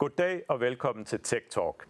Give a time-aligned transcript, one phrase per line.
[0.00, 1.84] Goddag og velkommen til Tech Talk.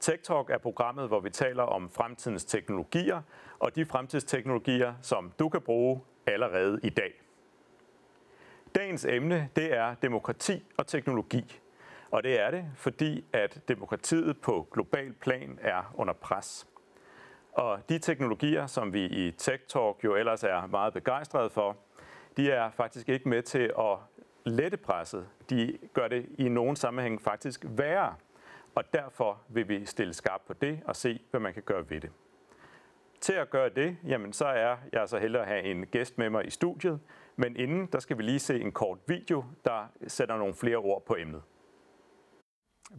[0.00, 3.20] Tech Talk er programmet, hvor vi taler om fremtidens teknologier
[3.58, 7.12] og de fremtidsteknologier, som du kan bruge allerede i dag.
[8.74, 11.60] Dagens emne det er demokrati og teknologi.
[12.10, 16.66] Og det er det, fordi at demokratiet på global plan er under pres.
[17.52, 21.76] Og de teknologier, som vi i Tech Talk jo ellers er meget begejstrede for,
[22.36, 23.98] de er faktisk ikke med til at
[24.44, 25.26] lette presset.
[25.50, 28.14] De gør det i nogen sammenhæng faktisk værre.
[28.74, 32.00] Og derfor vil vi stille skarp på det og se, hvad man kan gøre ved
[32.00, 32.10] det.
[33.20, 36.30] Til at gøre det, jamen så er jeg så heldig at have en gæst med
[36.30, 37.00] mig i studiet.
[37.36, 41.04] Men inden, der skal vi lige se en kort video, der sætter nogle flere ord
[41.06, 41.42] på emnet.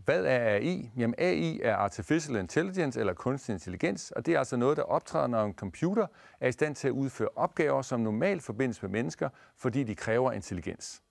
[0.06, 0.92] Hvad er AI?
[0.98, 5.28] Jamen AI er Artificial Intelligence eller kunstig intelligens, og det er altså noget, der optræder,
[5.28, 6.08] når en computer
[6.40, 10.32] er i stand til at udføre opgaver, som normalt forbindes med mennesker, fordi de kræver
[10.32, 11.04] intelligens.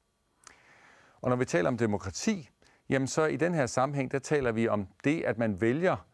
[1.22, 2.50] Og når vi taler om demokrati,
[2.88, 6.06] jamen så i den her sammenhæng, der taler vi om det, at man vælger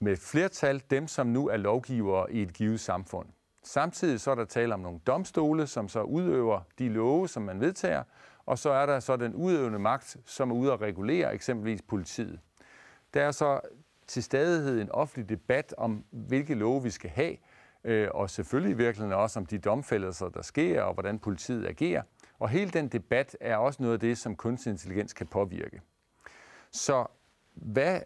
[0.00, 3.28] med flertal dem, som nu er lovgivere i et givet samfund.
[3.62, 7.60] Samtidig så er der tale om nogle domstole, som så udøver de love, som man
[7.60, 8.02] vedtager,
[8.46, 12.40] og så er der så den udøvende magt, som er ude at regulere eksempelvis politiet.
[13.14, 13.60] Der er så
[14.06, 17.36] til stadighed en offentlig debat om, hvilke love vi skal have,
[17.84, 22.02] øh, og selvfølgelig i virkeligheden også om de domfældelser, der sker, og hvordan politiet agerer.
[22.38, 25.80] Og hele den debat er også noget af det, som kunstig intelligens kan påvirke.
[26.70, 27.06] Så
[27.54, 28.00] hvad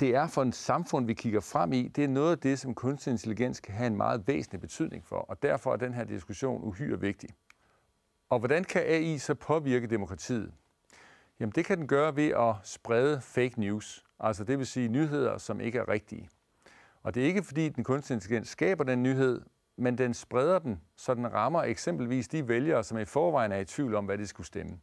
[0.00, 2.74] det er for en samfund, vi kigger frem i, det er noget af det, som
[2.74, 6.64] kunstig intelligens kan have en meget væsentlig betydning for, og derfor er den her diskussion
[6.64, 7.30] uhyre vigtig.
[8.30, 10.52] Og hvordan kan AI så påvirke demokratiet?
[11.40, 15.38] Jamen det kan den gøre ved at sprede fake news, altså det vil sige nyheder,
[15.38, 16.28] som ikke er rigtige.
[17.02, 19.40] Og det er ikke fordi, den kunstig intelligens skaber den nyhed,
[19.78, 23.64] men den spreder den, så den rammer eksempelvis de vælgere, som i forvejen er i
[23.64, 24.78] tvivl om, hvad de skulle stemme.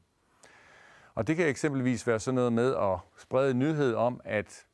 [1.15, 4.65] Og det kan eksempelvis være sådan noget med at sprede nyhed om, at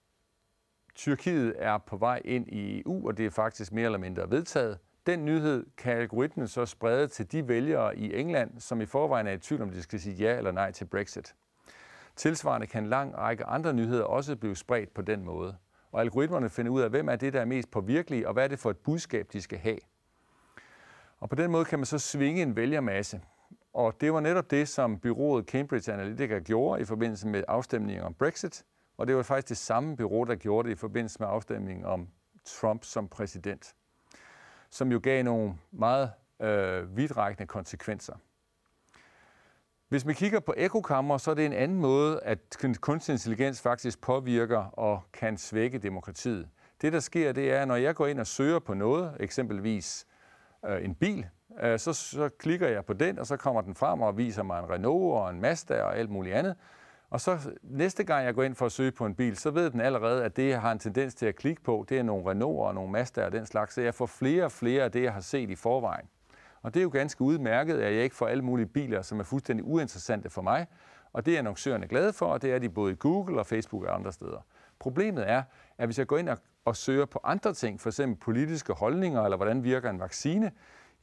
[0.96, 4.80] Tyrkiet er på vej ind i EU, og det er faktisk mere eller mindre vedtaget.
[5.06, 9.32] Den nyhed kan algoritmen så sprede til de vælgere i England, som i forvejen er
[9.32, 11.36] i tvivl om, de skal sige ja eller nej til Brexit.
[12.16, 15.58] Tilsvarende kan en lang række andre nyheder også blive spredt på den måde.
[15.92, 18.48] Og algoritmerne finder ud af, hvem er det, der er mest påvirkelige, og hvad er
[18.48, 19.78] det for et budskab, de skal have.
[21.22, 23.22] Og på den måde kan man så svinge en vælgermasse.
[23.74, 28.14] Og det var netop det, som byrådet Cambridge Analytica gjorde i forbindelse med afstemningen om
[28.14, 28.66] Brexit.
[28.98, 32.08] Og det var faktisk det samme bureau, der gjorde det i forbindelse med afstemningen om
[32.46, 33.76] Trump som præsident.
[34.70, 36.12] Som jo gav nogle meget
[36.42, 38.16] øh, vidtrækkende konsekvenser.
[39.90, 44.02] Hvis vi kigger på ekokammer, så er det en anden måde, at kunstig intelligens faktisk
[44.02, 46.50] påvirker og kan svække demokratiet.
[46.82, 50.08] Det, der sker, det er, når jeg går ind og søger på noget, eksempelvis
[50.66, 51.28] øh, en bil,
[51.64, 54.60] øh, så, så klikker jeg på den, og så kommer den frem og viser mig
[54.60, 56.56] en Renault og en Mazda og alt muligt andet.
[57.10, 59.70] Og så næste gang jeg går ind for at søge på en bil, så ved
[59.70, 62.30] den allerede, at det, jeg har en tendens til at klikke på, det er nogle
[62.30, 63.74] Renault og nogle Mazda og den slags.
[63.74, 66.06] Så jeg får flere og flere af det, jeg har set i forvejen.
[66.62, 69.24] Og det er jo ganske udmærket, at jeg ikke får alle mulige biler, som er
[69.24, 70.68] fuldstændig uinteressante for mig.
[71.14, 73.84] Og det er annoncørerne glade for, og det er de både i Google og Facebook
[73.84, 74.46] og andre steder.
[74.80, 75.44] Problemet er,
[75.82, 78.02] at hvis jeg går ind og, og søger på andre ting, f.eks.
[78.22, 80.52] politiske holdninger, eller hvordan virker en vaccine,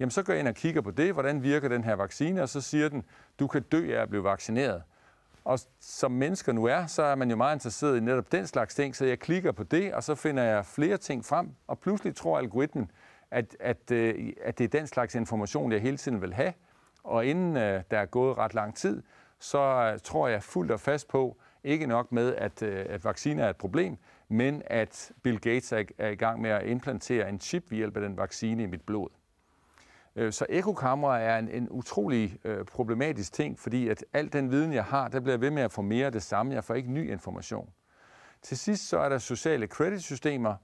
[0.00, 2.48] jamen så går jeg ind og kigger på det, hvordan virker den her vaccine, og
[2.48, 3.04] så siger den,
[3.38, 4.82] du kan dø af at blive vaccineret.
[5.44, 8.74] Og som mennesker nu er, så er man jo meget interesseret i netop den slags
[8.74, 12.16] ting, så jeg klikker på det, og så finder jeg flere ting frem, og pludselig
[12.16, 12.90] tror algoritmen,
[13.30, 16.52] at, at, øh, at det er den slags information, jeg hele tiden vil have.
[17.04, 19.02] Og inden øh, der er gået ret lang tid,
[19.38, 23.50] så øh, tror jeg fuldt og fast på, ikke nok med, at, at vacciner er
[23.50, 27.76] et problem, men at Bill Gates er i gang med at implantere en chip ved
[27.78, 29.08] hjælp af den vaccine i mit blod.
[30.16, 34.72] Øh, så ekokamera er en, en utrolig øh, problematisk ting, fordi at al den viden,
[34.72, 36.54] jeg har, der bliver ved med at få mere af det samme.
[36.54, 37.70] Jeg får ikke ny information.
[38.42, 40.54] Til sidst så er der sociale creditsystemer,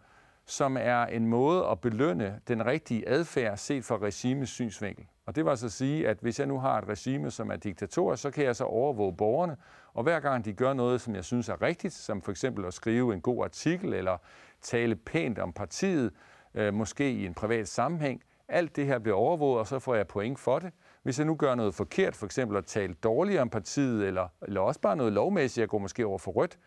[0.46, 5.06] som er en måde at belønne den rigtige adfærd set fra regimets synsvinkel.
[5.26, 8.14] Og det var så sige, at hvis jeg nu har et regime, som er diktator,
[8.14, 9.56] så kan jeg så overvåge borgerne,
[9.94, 12.74] og hver gang de gør noget, som jeg synes er rigtigt, som for eksempel at
[12.74, 14.16] skrive en god artikel eller
[14.62, 16.12] tale pænt om partiet,
[16.54, 20.06] øh, måske i en privat sammenhæng, alt det her bliver overvåget, og så får jeg
[20.06, 20.72] point for det.
[21.02, 24.60] Hvis jeg nu gør noget forkert, for eksempel at tale dårligt om partiet, eller, eller
[24.60, 26.58] også bare noget lovmæssigt, jeg går måske over for rødt,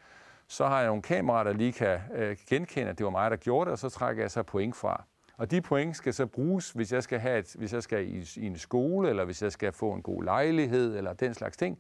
[0.48, 3.38] så har jeg nogle kameraer, der lige kan øh, genkende, at det var mig, der
[3.38, 5.04] gjorde det, og så trækker jeg så point fra.
[5.38, 8.26] Og de point skal så bruges, hvis jeg skal, have et, hvis jeg skal i,
[8.36, 11.80] i en skole, eller hvis jeg skal få en god lejlighed, eller den slags ting,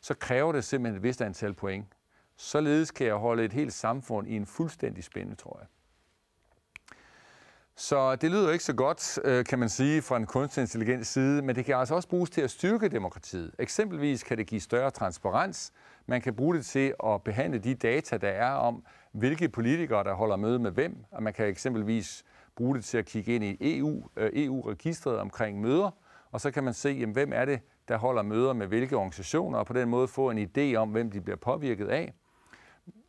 [0.00, 1.86] så kræver det simpelthen et vist antal point.
[2.36, 5.68] Således kan jeg holde et helt samfund i en fuldstændig spænde, tror jeg.
[7.84, 11.42] Så det lyder ikke så godt, øh, kan man sige, fra en kunstig intelligens side,
[11.42, 13.54] men det kan altså også bruges til at styrke demokratiet.
[13.58, 15.72] Eksempelvis kan det give større transparens.
[16.06, 20.14] Man kan bruge det til at behandle de data, der er om, hvilke politikere, der
[20.14, 21.04] holder møde med hvem.
[21.10, 22.24] Og man kan eksempelvis
[22.56, 25.90] bruge det til at kigge ind i EU, øh, EU-registret omkring møder,
[26.32, 29.58] og så kan man se, jamen, hvem er det, der holder møder med hvilke organisationer,
[29.58, 32.14] og på den måde få en idé om, hvem de bliver påvirket af.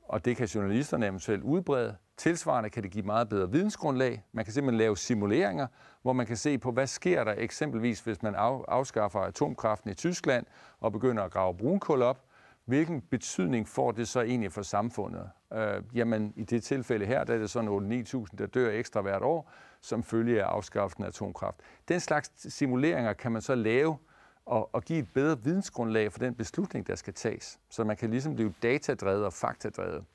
[0.04, 1.96] Og det kan journalisterne eventuelt udbrede.
[2.18, 4.24] Tilsvarende kan det give meget bedre vidensgrundlag.
[4.32, 5.68] Man kan simpelthen lave simuleringer,
[6.02, 8.36] hvor man kan se på, hvad sker der eksempelvis, hvis man
[8.68, 10.46] afskaffer atomkraften i Tyskland
[10.80, 12.22] og begynder at grave brunkul op.
[12.66, 15.30] Hvilken betydning får det så egentlig for samfundet?
[15.54, 19.22] Øh, jamen, i det tilfælde her, der er det sådan 8-9.000, der dør ekstra hvert
[19.22, 19.52] år,
[19.82, 21.60] som følge af afskaffelsen af atomkraft.
[21.88, 23.98] Den slags simuleringer kan man så lave
[24.46, 27.60] og, og give et bedre vidensgrundlag for den beslutning, der skal tages.
[27.70, 30.06] Så man kan ligesom blive datadrevet og faktadrevet.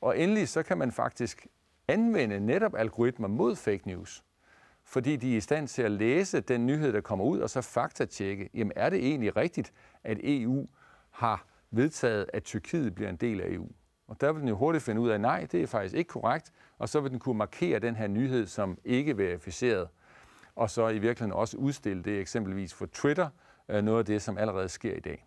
[0.00, 1.46] Og endelig så kan man faktisk
[1.88, 4.24] anvende netop algoritmer mod fake news,
[4.84, 7.62] fordi de er i stand til at læse den nyhed, der kommer ud, og så
[7.62, 9.72] faktatjekke, jamen er det egentlig rigtigt,
[10.04, 10.66] at EU
[11.10, 13.68] har vedtaget, at Tyrkiet bliver en del af EU?
[14.08, 16.08] Og der vil den jo hurtigt finde ud af, at nej, det er faktisk ikke
[16.08, 19.88] korrekt, og så vil den kunne markere den her nyhed som ikke verificeret,
[20.56, 23.28] og så i virkeligheden også udstille det eksempelvis for Twitter,
[23.68, 25.26] øh, noget af det, som allerede sker i dag.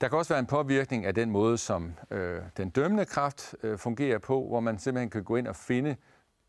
[0.00, 3.78] Der kan også være en påvirkning af den måde, som øh, den dømmende kraft øh,
[3.78, 5.96] fungerer på, hvor man simpelthen kan gå ind og finde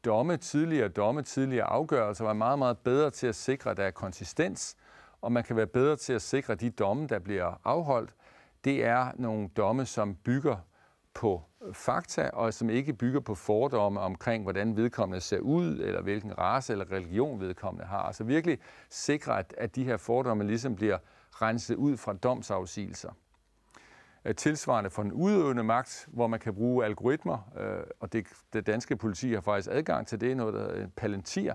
[0.05, 3.83] domme, tidligere domme, tidligere afgørelser, og er meget, meget bedre til at sikre, at der
[3.83, 4.75] er konsistens,
[5.21, 8.13] og man kan være bedre til at sikre, at de domme, der bliver afholdt,
[8.63, 10.57] det er nogle domme, som bygger
[11.13, 11.43] på
[11.73, 16.73] fakta, og som ikke bygger på fordomme omkring, hvordan vedkommende ser ud, eller hvilken race
[16.73, 18.01] eller religion vedkommende har.
[18.01, 18.59] Altså virkelig
[18.89, 20.97] sikre, at, at de her fordomme ligesom bliver
[21.41, 23.11] renset ud fra domsafsigelser.
[24.33, 28.95] Tilsvarende for den udøvende magt, hvor man kan bruge algoritmer, øh, og det, det danske
[28.95, 31.53] politi har faktisk adgang til det, noget der palantir,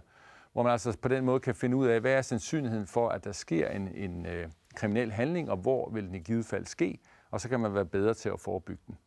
[0.53, 3.25] hvor man altså på den måde kan finde ud af, hvad er sandsynligheden for, at
[3.25, 6.99] der sker en, en øh, kriminel handling, og hvor vil den i givet fald ske,
[7.31, 8.99] og så kan man være bedre til at forebygge den.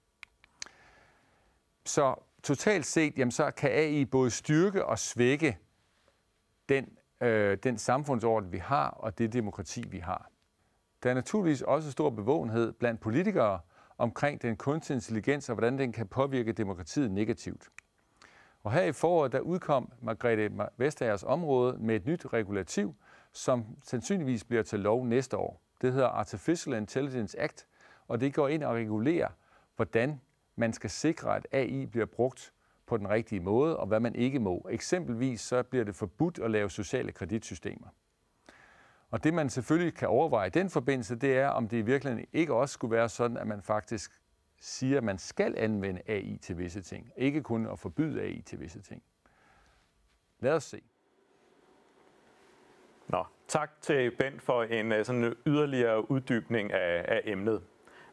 [1.86, 5.58] Så totalt set, jamen, så kan AI både styrke og svække
[6.70, 10.30] den, øh, den samfundsorden, vi har, og det demokrati, vi har.
[11.04, 13.60] Der er naturligvis også stor bevågenhed blandt politikere
[13.98, 17.70] omkring den kunstige intelligens og hvordan den kan påvirke demokratiet negativt.
[18.64, 22.96] Og her i foråret der udkom Margrethe Vestagers område med et nyt regulativ,
[23.34, 25.62] som sandsynligvis bliver til lov næste år.
[25.82, 27.68] Det hedder Artificial Intelligence Act,
[28.08, 29.30] og det går ind og regulerer,
[29.76, 30.22] hvordan
[30.56, 32.54] man skal sikre, at AI bliver brugt
[32.86, 34.68] på den rigtige måde, og hvad man ikke må.
[34.70, 37.88] Eksempelvis så bliver det forbudt at lave sociale kreditsystemer.
[39.12, 42.28] Og det man selvfølgelig kan overveje i den forbindelse, det er, om det i virkeligheden
[42.34, 44.12] ikke også skulle være sådan, at man faktisk
[44.60, 47.12] siger, at man skal anvende AI til visse ting.
[47.18, 49.04] Ikke kun at forbyde AI til visse ting.
[50.40, 50.82] Lad os se.
[53.08, 57.64] Nå, tak til Bent for en øh, sådan yderligere uddybning af, af emnet.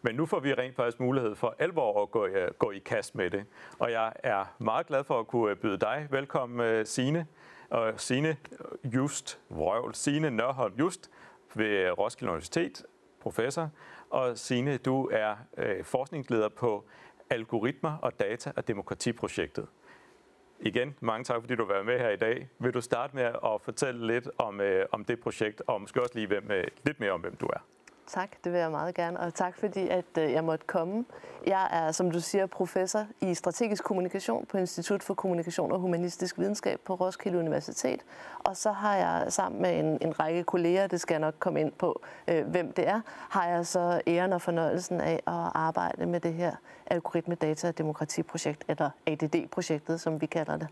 [0.02, 3.14] Men nu får vi rent faktisk mulighed for alvor at gå, øh, gå i kast
[3.14, 3.46] med det.
[3.78, 7.26] Og jeg er meget glad for at kunne byde dig velkommen, øh, Sine
[7.74, 8.36] og Sine
[8.84, 9.94] Just Vrøvl.
[9.94, 11.10] Sine Nørholm Just
[11.54, 12.86] ved Roskilde Universitet,
[13.20, 13.70] professor.
[14.10, 16.84] Og Sine, du er øh, forskningsleder på
[17.30, 19.66] Algoritmer og Data og Demokratiprojektet.
[20.60, 22.48] Igen, mange tak, fordi du var med her i dag.
[22.58, 26.14] Vil du starte med at fortælle lidt om, øh, om det projekt, og måske også
[26.14, 27.64] lige hvem, øh, lidt mere om, hvem du er?
[28.06, 31.04] Tak, det vil jeg meget gerne, og tak fordi, at øh, jeg måtte komme.
[31.46, 36.38] Jeg er, som du siger, professor i strategisk kommunikation på Institut for Kommunikation og Humanistisk
[36.38, 38.00] Videnskab på Roskilde Universitet.
[38.38, 41.60] Og så har jeg sammen med en, en række kolleger, det skal jeg nok komme
[41.60, 46.06] ind på, øh, hvem det er, har jeg så æren og fornøjelsen af at arbejde
[46.06, 46.56] med det her
[46.86, 50.68] algoritme data og demokratiprojekt, eller ADD-projektet, som vi kalder det.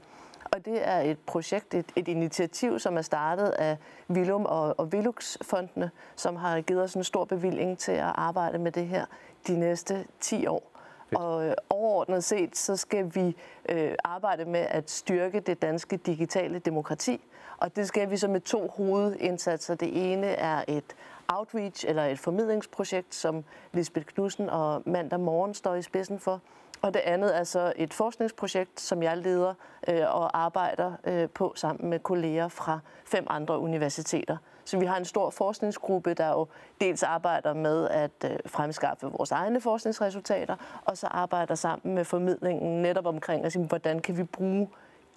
[0.52, 3.76] Og det er et projekt, et, et initiativ, som er startet af
[4.09, 8.73] Vilum og, og Vilux-fondene, som har givet os en stor bevilling til at arbejde med
[8.73, 9.06] det her
[9.47, 10.73] de næste 10 år.
[11.14, 13.37] Og øh, overordnet set, så skal vi
[13.68, 17.21] øh, arbejde med at styrke det danske digitale demokrati.
[17.59, 19.75] Og det skal vi så med to hovedindsatser.
[19.75, 20.97] Det ene er et
[21.28, 26.40] outreach eller et formidlingsprojekt, som Lisbeth Knudsen og Mandag Morgen står i spidsen for.
[26.83, 29.55] Og det andet er så et forskningsprojekt, som jeg leder
[29.89, 34.37] øh, og arbejder øh, på sammen med kolleger fra fem andre universiteter.
[34.65, 36.47] Så vi har en stor forskningsgruppe, der jo
[36.81, 42.83] dels arbejder med at øh, fremskaffe vores egne forskningsresultater, og så arbejder sammen med formidlingen
[42.83, 44.69] netop omkring, altså, hvordan kan vi bruge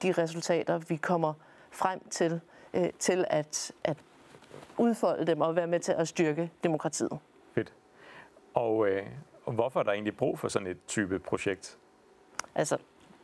[0.01, 1.34] de resultater, vi kommer
[1.72, 2.41] frem til,
[2.74, 3.98] øh, til at, at
[4.77, 7.19] udfolde dem og være med til at styrke demokratiet.
[7.55, 7.74] Fedt.
[8.53, 9.05] Og, øh,
[9.53, 11.77] hvorfor er der egentlig brug for sådan et type projekt?
[12.55, 12.77] Altså,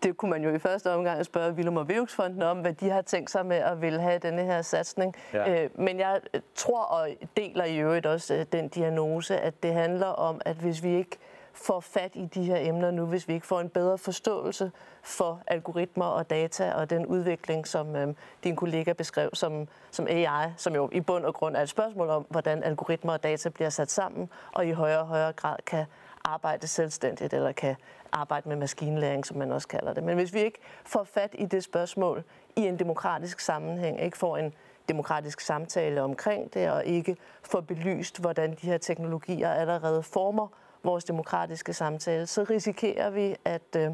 [0.03, 3.01] det kunne man jo i første omgang spørge Willum og Vævksfonden om, hvad de har
[3.01, 5.15] tænkt sig med at vil have denne her satsning.
[5.33, 5.63] Ja.
[5.63, 6.21] Øh, men jeg
[6.55, 10.83] tror og deler i øvrigt også øh, den diagnose, at det handler om, at hvis
[10.83, 11.17] vi ikke
[11.53, 15.41] får fat i de her emner nu, hvis vi ikke får en bedre forståelse for
[15.47, 18.13] algoritmer og data og den udvikling, som øh,
[18.43, 22.09] din kollega beskrev som, som AI, som jo i bund og grund er et spørgsmål
[22.09, 25.85] om, hvordan algoritmer og data bliver sat sammen, og i højere og højere grad kan
[26.25, 27.75] arbejde selvstændigt, eller kan
[28.11, 30.03] arbejde med maskinlæring, som man også kalder det.
[30.03, 32.23] Men hvis vi ikke får fat i det spørgsmål
[32.55, 34.53] i en demokratisk sammenhæng, ikke får en
[34.89, 40.47] demokratisk samtale omkring det, og ikke får belyst, hvordan de her teknologier allerede former
[40.83, 43.89] vores demokratiske samtale, så risikerer vi, at øh,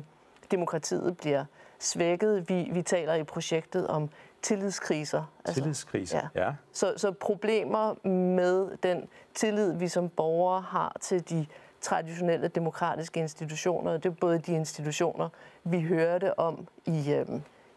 [0.51, 1.45] demokratiet bliver
[1.79, 2.49] svækket.
[2.49, 4.09] Vi, vi taler i projektet om
[4.41, 5.31] tillidskriser.
[5.45, 6.45] Altså, tillidskriser, ja.
[6.45, 6.53] ja.
[6.71, 11.45] Så, så problemer med den tillid, vi som borgere har til de
[11.81, 13.97] traditionelle demokratiske institutioner.
[13.97, 15.29] Det er både de institutioner,
[15.63, 17.25] vi hørte om i, øh,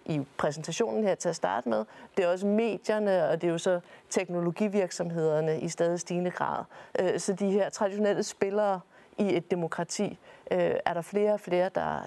[0.06, 1.84] i præsentationen her til at starte med.
[2.16, 3.80] Det er også medierne, og det er jo så
[4.10, 6.64] teknologivirksomhederne i stadig stigende grad.
[6.98, 8.80] Øh, så de her traditionelle spillere
[9.18, 10.18] i et demokrati
[10.50, 12.00] øh, er der flere og flere, der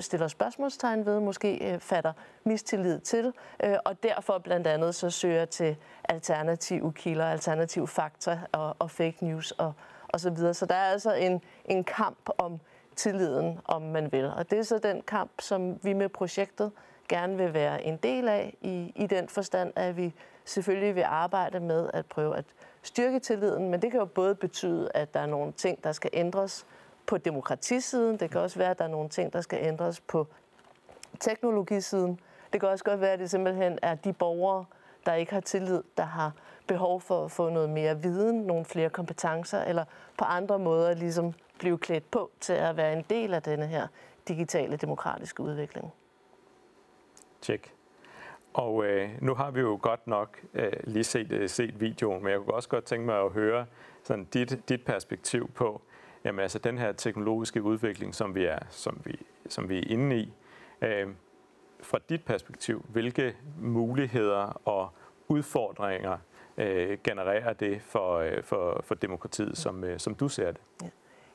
[0.00, 2.12] stiller spørgsmålstegn ved, måske øh, fatter
[2.44, 3.32] mistillid til,
[3.64, 9.16] øh, og derfor blandt andet så søger til alternative kilder, alternative fakta og, og fake
[9.20, 9.72] news og,
[10.14, 10.54] og så videre.
[10.54, 12.60] Så der er altså en, en kamp om
[12.96, 14.24] tilliden, om man vil.
[14.24, 16.72] Og det er så den kamp, som vi med projektet
[17.08, 21.60] gerne vil være en del af, i, i den forstand, at vi selvfølgelig vil arbejde
[21.60, 22.44] med at prøve at
[22.82, 26.10] styrke tilliden, men det kan jo både betyde, at der er nogle ting, der skal
[26.12, 26.66] ændres
[27.06, 28.16] på demokratisiden.
[28.16, 30.26] Det kan også være, at der er nogle ting, der skal ændres på
[31.20, 32.20] teknologisiden.
[32.52, 34.64] Det kan også godt være, at det simpelthen er de borgere,
[35.06, 36.32] der ikke har tillid, der har
[36.66, 39.84] behov for at få noget mere viden, nogle flere kompetencer, eller
[40.18, 43.86] på andre måder ligesom blive klædt på til at være en del af denne her
[44.28, 45.92] digitale demokratiske udvikling.
[47.40, 47.72] Tjek.
[48.54, 52.32] Og øh, nu har vi jo godt nok øh, lige set, øh, set videoen, men
[52.32, 53.66] jeg kunne også godt tænke mig at høre
[54.02, 55.82] sådan dit, dit perspektiv på
[56.24, 59.18] jamen, altså den her teknologiske udvikling, som vi er, som vi,
[59.48, 60.32] som vi er inde i.
[60.82, 61.08] Øh,
[61.80, 64.90] fra dit perspektiv, hvilke muligheder og
[65.28, 66.18] udfordringer
[66.56, 70.60] øh, genererer det for, øh, for, for demokratiet, som, øh, som du ser det?
[70.82, 70.88] Ja.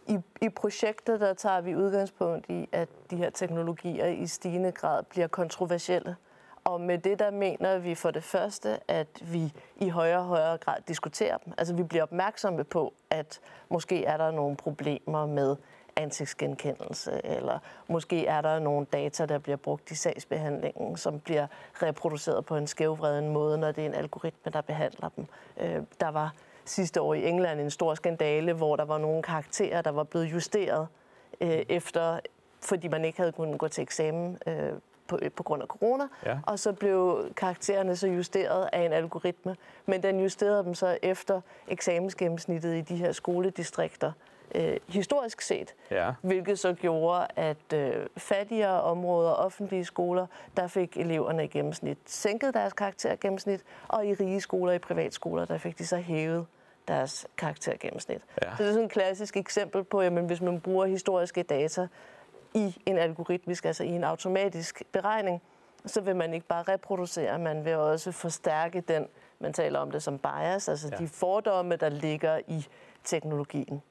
[0.07, 5.03] I, I projektet der tager vi udgangspunkt i, at de her teknologier i stigende grad
[5.03, 6.15] bliver kontroversielle.
[6.63, 10.57] Og med det der mener vi for det første, at vi i højere og højere
[10.57, 11.53] grad diskuterer dem.
[11.57, 15.55] Altså vi bliver opmærksomme på, at måske er der nogle problemer med
[15.99, 21.47] ansigtsgenkendelse, eller måske er der nogle data, der bliver brugt i sagsbehandlingen, som bliver
[21.81, 25.25] reproduceret på en skævvreden måde, når det er en algoritme, der behandler dem.
[25.57, 26.33] Øh, der var
[26.65, 30.25] sidste år i England en stor skandale, hvor der var nogle karakterer, der var blevet
[30.25, 30.87] justeret
[31.41, 32.19] øh, efter,
[32.61, 34.71] fordi man ikke havde kunnet gå til eksamen øh,
[35.07, 36.39] på, på grund af corona, ja.
[36.47, 41.41] og så blev karaktererne så justeret af en algoritme, men den justerede dem så efter
[41.67, 44.11] eksamensgennemsnittet i de her skoledistrikter
[44.55, 46.13] øh, historisk set, ja.
[46.21, 50.27] hvilket så gjorde, at øh, fattigere områder, offentlige skoler,
[50.57, 55.57] der fik eleverne i gennemsnit sænket deres karaktergennemsnit, og i rige skoler, i privatskoler, der
[55.57, 56.45] fik de så hævet
[56.87, 58.21] deres karaktergennemsnit.
[58.41, 58.49] Ja.
[58.57, 61.87] Så det er sådan et klassisk eksempel på, at hvis man bruger historiske data
[62.53, 65.41] i en algoritmisk, altså i en automatisk beregning,
[65.85, 69.07] så vil man ikke bare reproducere, man vil også forstærke den,
[69.39, 70.97] man taler om det som bias, altså ja.
[70.97, 72.67] de fordomme, der ligger i
[73.03, 73.81] teknologien.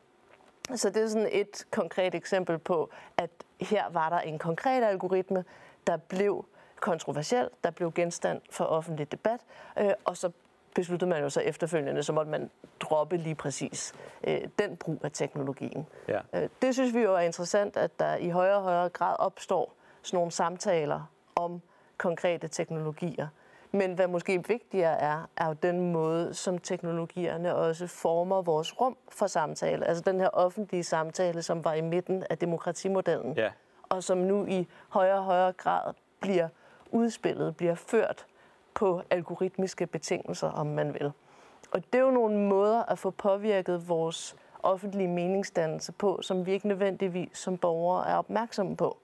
[0.75, 5.45] Så det er sådan et konkret eksempel på, at her var der en konkret algoritme,
[5.87, 6.45] der blev
[6.81, 9.41] kontroversiel, der blev genstand for offentlig debat,
[9.79, 10.31] øh, og så
[10.75, 13.95] besluttede man jo så efterfølgende, så måtte man droppe lige præcis
[14.25, 15.87] øh, den brug af teknologien.
[16.09, 16.21] Ja.
[16.35, 19.75] Øh, det synes vi jo er interessant, at der i højere og højere grad opstår
[20.03, 21.63] sådan nogle samtaler om
[21.97, 23.29] konkrete teknologier.
[23.73, 28.97] Men hvad måske vigtigere er, er jo den måde, som teknologierne også former vores rum
[29.09, 29.87] for samtale.
[29.87, 33.51] Altså den her offentlige samtale, som var i midten af demokratimodellen, ja.
[33.83, 36.49] og som nu i højere og højere grad bliver
[36.91, 38.27] udspillet, bliver ført
[38.75, 41.13] på algoritmiske betingelser, om man vil.
[41.73, 46.53] Og det er jo nogle måder at få påvirket vores offentlige meningsdannelse på, som vi
[46.53, 48.99] ikke nødvendigvis som borgere er opmærksomme på,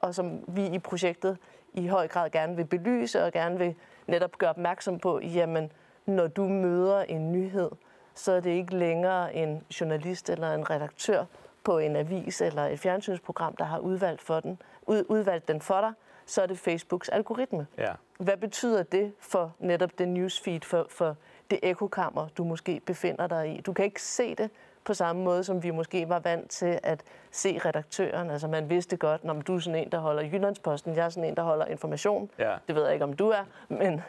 [0.00, 1.38] og som vi i projektet
[1.74, 3.74] i høj grad gerne vil belyse og gerne vil
[4.10, 5.72] netop gøre opmærksom på, jamen,
[6.06, 7.70] når du møder en nyhed,
[8.14, 11.24] så er det ikke længere en journalist eller en redaktør
[11.64, 15.80] på en avis eller et fjernsynsprogram, der har udvalgt, for den, ud, udvalgt den for
[15.80, 15.92] dig,
[16.26, 17.66] så er det Facebooks algoritme.
[17.78, 17.92] Ja.
[18.18, 21.16] Hvad betyder det for netop det newsfeed, for, for
[21.50, 23.60] det ekokammer, du måske befinder dig i.
[23.60, 24.50] Du kan ikke se det
[24.84, 28.30] på samme måde, som vi måske var vant til at se redaktøren.
[28.30, 31.28] Altså man vidste godt, når du er sådan en, der holder Jyllandsposten, jeg er sådan
[31.28, 32.30] en, der holder information.
[32.38, 32.56] Ja.
[32.66, 34.02] Det ved jeg ikke, om du er, men...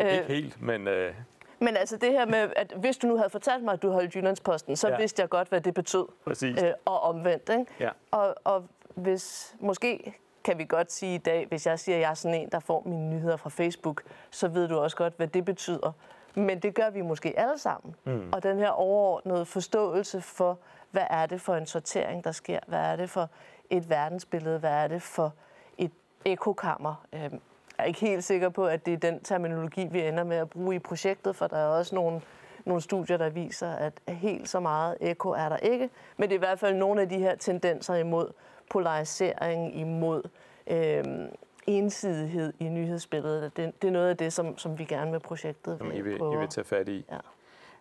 [0.00, 0.88] Øh, ikke helt, men...
[0.88, 1.14] Øh...
[1.58, 4.16] Men altså det her med, at hvis du nu havde fortalt mig, at du holdt
[4.16, 4.96] Jyllandsposten, så ja.
[4.96, 6.06] vidste jeg godt, hvad det betød.
[6.24, 6.62] Præcis.
[6.62, 7.48] Øh, og omvendt.
[7.48, 7.64] Ikke?
[7.80, 7.90] Ja.
[8.10, 8.64] Og, og
[8.94, 10.14] hvis måske
[10.44, 12.60] kan vi godt sige i dag, hvis jeg siger, at jeg er sådan en, der
[12.60, 15.92] får mine nyheder fra Facebook, så ved du også godt, hvad det betyder.
[16.36, 17.94] Men det gør vi måske alle sammen.
[18.04, 18.30] Mm.
[18.32, 20.58] Og den her overordnede forståelse for,
[20.90, 22.58] hvad er det for en sortering, der sker?
[22.66, 23.30] Hvad er det for
[23.70, 24.58] et verdensbillede?
[24.58, 25.34] Hvad er det for
[25.78, 25.90] et
[26.24, 27.06] ekokammer?
[27.12, 27.40] Øhm, jeg
[27.78, 30.76] er ikke helt sikker på, at det er den terminologi, vi ender med at bruge
[30.76, 32.20] i projektet, for der er også nogle,
[32.64, 35.90] nogle studier, der viser, at helt så meget eko er der ikke.
[36.16, 38.32] Men det er i hvert fald nogle af de her tendenser imod
[38.70, 40.22] polarisering, imod
[40.66, 41.28] øhm,
[41.66, 43.56] ensidighed i nyhedsbilledet.
[43.56, 46.16] Det, det er noget af det, som, som vi gerne med projektet vil, I vil,
[46.16, 47.04] I vil tage fat i.
[47.10, 47.18] Ja.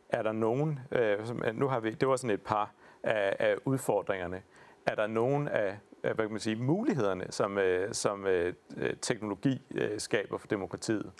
[0.09, 2.71] Er der nogen, øh, som, nu har vi, det var sådan et par
[3.03, 4.41] af, af udfordringerne,
[4.85, 8.53] er der nogen af hvad kan man sige, mulighederne, som, øh, som øh,
[9.01, 11.11] teknologi øh, skaber for demokratiet?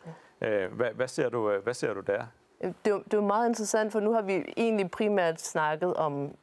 [0.42, 0.68] Ja.
[0.68, 2.26] Hvad, hvad, ser du, hvad ser du der?
[2.62, 6.36] Det er, det er meget interessant, for nu har vi egentlig primært snakket om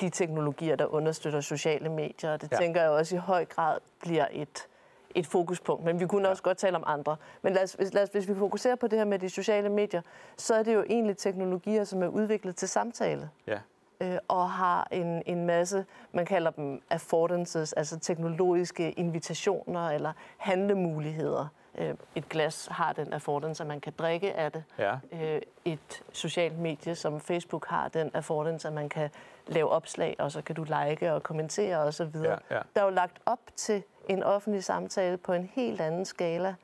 [0.00, 2.56] de teknologier, der understøtter sociale medier, og det ja.
[2.56, 4.66] tænker jeg også i høj grad bliver et
[5.14, 7.16] et fokuspunkt, men vi kunne også godt tale om andre.
[7.42, 10.02] Men lad os, lad os, hvis vi fokuserer på det her med de sociale medier,
[10.36, 13.30] så er det jo egentlig teknologier, som er udviklet til samtale.
[13.46, 13.58] Ja.
[14.00, 21.46] Øh, og har en, en masse, man kalder dem affordances, altså teknologiske invitationer eller handlemuligheder.
[21.78, 24.64] Øh, et glas har den affordance, at man kan drikke af det.
[24.78, 24.96] Ja.
[25.12, 29.10] Øh, et socialt medie som Facebook har den affordance, at man kan
[29.46, 32.16] lave opslag, og så kan du like og kommentere osv.
[32.24, 32.60] Ja, ja.
[32.74, 36.54] Der er jo lagt op til en offentlig samtale på en helt anden skala,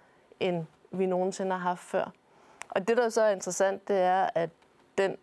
[0.41, 2.13] end vi nogensinde har haft før.
[2.69, 4.51] Og det, der så er interessant, det er, at
[4.99, 5.17] den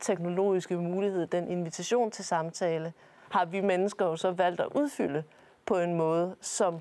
[0.00, 2.92] teknologiske mulighed, den invitation til samtale,
[3.30, 5.24] har vi mennesker jo så valgt at udfylde
[5.66, 6.80] på en måde, som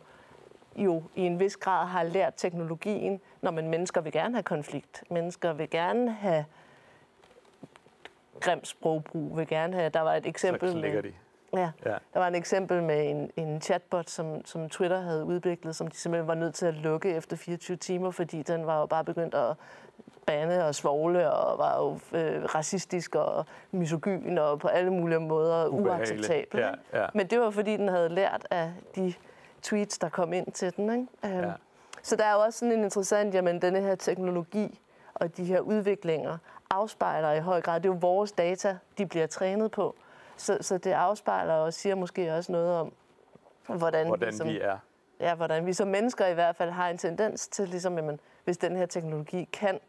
[0.76, 5.04] jo i en vis grad har lært teknologien, når man mennesker vil gerne have konflikt.
[5.10, 6.46] Mennesker vil gerne have
[8.40, 9.90] grim sprogbrug, vil gerne have...
[9.90, 10.72] Der var et eksempel...
[10.72, 11.14] Så med, de.
[11.54, 11.72] Ja.
[11.86, 11.96] ja.
[12.14, 15.98] Der var et eksempel med en, en chatbot, som, som Twitter havde udviklet, som de
[15.98, 19.36] simpelthen var nødt til at lukke efter 24 timer, fordi den var jo bare begyndt
[19.36, 19.56] at
[20.26, 25.68] bande og svogle og var jo øh, racistisk og misogyn og på alle mulige måder
[25.68, 26.60] uacceptabel.
[26.60, 27.08] Ja, ja.
[27.14, 29.14] Men det var fordi, den havde lært af de
[29.62, 30.90] tweets, der kom ind til den.
[30.92, 31.36] Ikke?
[31.38, 31.54] Øhm, ja.
[32.04, 34.80] Så der er jo også sådan en interessant, jamen denne her teknologi
[35.14, 36.38] og de her udviklinger
[36.70, 39.96] afspejler i høj grad, det er jo vores data, de bliver trænet på.
[40.38, 42.94] Så, så det afspejler og siger måske også noget om,
[43.68, 44.78] hvordan, hvordan vi, som, vi er.
[45.20, 48.58] Ja, hvordan vi som mennesker i hvert fald har en tendens til, ligesom, jamen, hvis
[48.58, 49.80] den her teknologi kan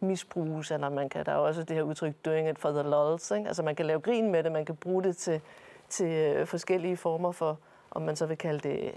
[0.00, 3.30] misbruges, eller man kan, der er også det her udtryk, doing it for the lulz,
[3.30, 3.46] ikke?
[3.46, 5.40] altså man kan lave grin med det, man kan bruge det til,
[5.88, 7.58] til øh, forskellige former for,
[7.90, 8.94] om man så vil kalde det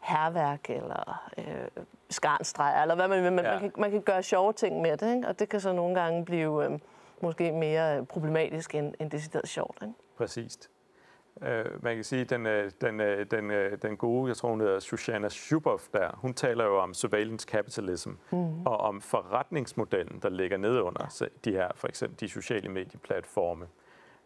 [0.00, 1.44] herværk, eller øh,
[2.10, 3.50] skarnstreger, eller hvad man vil, man, ja.
[3.50, 5.28] man, kan, man kan gøre sjove ting med det, ikke?
[5.28, 6.78] og det kan så nogle gange blive øh,
[7.20, 9.82] måske mere problematisk end, end decideret sjovt.
[9.82, 9.94] Ikke?
[10.20, 10.70] Præcist.
[11.36, 13.50] Uh, man kan sige, den, øh, den, øh, den,
[13.82, 18.10] den gode, jeg tror hun hedder Shoshana Zuboff der, hun taler jo om surveillance capitalism
[18.10, 18.66] mm.
[18.66, 23.66] og om forretningsmodellen, der ligger nede under de her, for eksempel de sociale medieplatforme.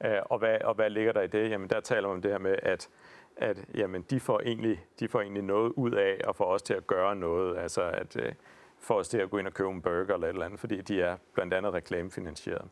[0.04, 1.50] Uh, og, hvad, og hvad ligger der i det?
[1.50, 2.88] Jamen der taler man om det her med, at,
[3.36, 6.74] at jamen, de, får egentlig, de får egentlig noget ud af at få os til
[6.74, 8.32] at gøre noget, altså at uh,
[8.78, 10.80] få os til at gå ind og købe en burger eller et eller andet, fordi
[10.80, 12.68] de er blandt andet reklamefinansieret.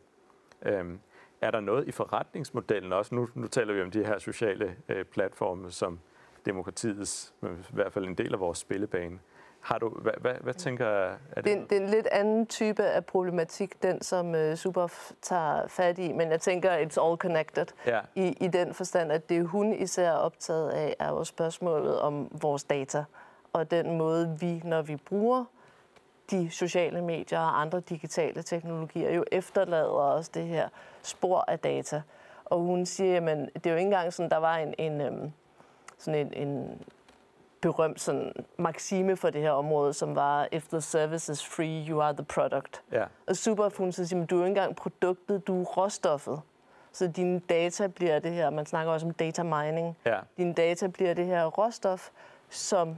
[0.65, 0.95] Uh,
[1.43, 3.15] er der noget i forretningsmodellen også?
[3.15, 5.99] Nu, nu taler vi om de her sociale øh, platforme som
[6.45, 9.19] demokratiets, i hvert fald en del af vores spillebane.
[9.59, 11.45] Har du, hvad, hvad, hvad tænker er det?
[11.45, 14.87] Det, det er en lidt anden type af problematik, den som uh, Super
[15.21, 17.99] tager fat i, men jeg tænker, it's all connected ja.
[18.15, 22.27] i, i den forstand, at det hun især er optaget af, er jo spørgsmålet om
[22.41, 23.03] vores data,
[23.53, 25.45] og den måde vi, når vi bruger
[26.33, 30.69] de sociale medier og andre digitale teknologier, jo efterlader os det her
[31.03, 32.01] spor af data.
[32.45, 35.31] Og hun siger, at det er jo ikke engang sådan, der var en, en, øhm,
[35.97, 36.81] sådan en, en
[37.61, 42.01] berømt sådan, maxime for det her område, som var, if the service is free, you
[42.01, 42.81] are the product.
[42.91, 43.03] Ja.
[43.27, 46.41] Og super, hun siger, at du er jo ikke engang produktet, du er råstoffet.
[46.91, 49.97] Så dine data bliver det her, man snakker også om data mining.
[50.05, 50.19] Ja.
[50.37, 52.09] Dine data bliver det her råstof,
[52.49, 52.97] som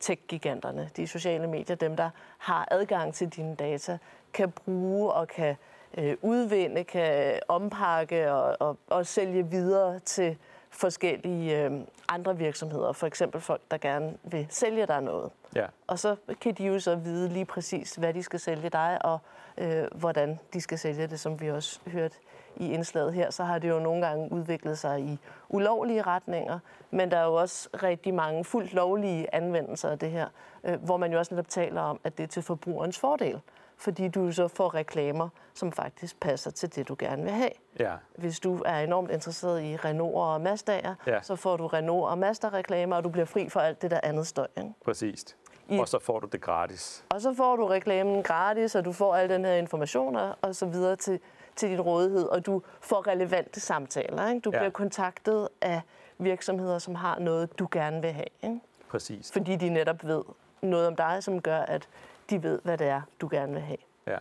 [0.00, 3.98] tech-giganterne, de sociale medier, dem der har adgang til dine data,
[4.32, 5.56] kan bruge og kan
[5.98, 10.36] øh, udvinde, kan ompakke og, og, og sælge videre til
[10.70, 12.92] forskellige øh, andre virksomheder.
[12.92, 15.30] For eksempel folk, der gerne vil sælge dig noget.
[15.56, 15.66] Ja.
[15.86, 19.18] Og så kan de jo så vide lige præcis, hvad de skal sælge dig, og
[19.58, 22.16] øh, hvordan de skal sælge det, som vi også hørte
[22.56, 26.58] i indslaget her, så har det jo nogle gange udviklet sig i ulovlige retninger,
[26.90, 30.28] men der er jo også rigtig mange fuldt lovlige anvendelser af det her,
[30.64, 33.40] øh, hvor man jo også netop taler om, at det er til forbrugerens fordel,
[33.76, 37.50] fordi du så får reklamer, som faktisk passer til det, du gerne vil have.
[37.78, 37.92] Ja.
[38.16, 41.22] Hvis du er enormt interesseret i Renault og Mazda'er, Ja.
[41.22, 44.26] så får du Renault og Mazda-reklamer, og du bliver fri for alt det der andet
[44.26, 44.46] støj.
[44.58, 44.72] Ikke?
[44.84, 45.36] Præcist.
[45.68, 47.04] I- Og så får du det gratis.
[47.10, 50.66] Og så får du reklamen gratis, og du får al den her information og så
[50.66, 51.20] videre til,
[51.58, 54.28] til din rådighed, og du får relevante samtaler.
[54.28, 54.40] Ikke?
[54.40, 54.58] Du Ja.
[54.58, 55.80] bliver kontaktet af
[56.18, 58.26] virksomheder, som har noget, du gerne vil have.
[58.42, 58.60] Ikke?
[58.88, 59.32] Præcis.
[59.32, 60.22] Fordi de netop ved
[60.62, 61.88] noget om dig, som gør, at
[62.30, 63.78] de ved, hvad det er, du gerne vil have.
[64.06, 64.16] Ja.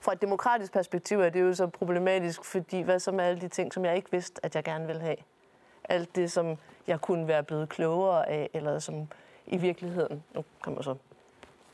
[0.00, 3.48] Fra et demokratisk perspektiv er det jo så problematisk, fordi hvad så med alle de
[3.48, 5.16] ting, som jeg ikke vidste, at jeg gerne ville have?
[5.84, 9.08] Alt det, som jeg kunne være blevet klogere af, eller som
[9.46, 10.94] i virkeligheden, nu kan man så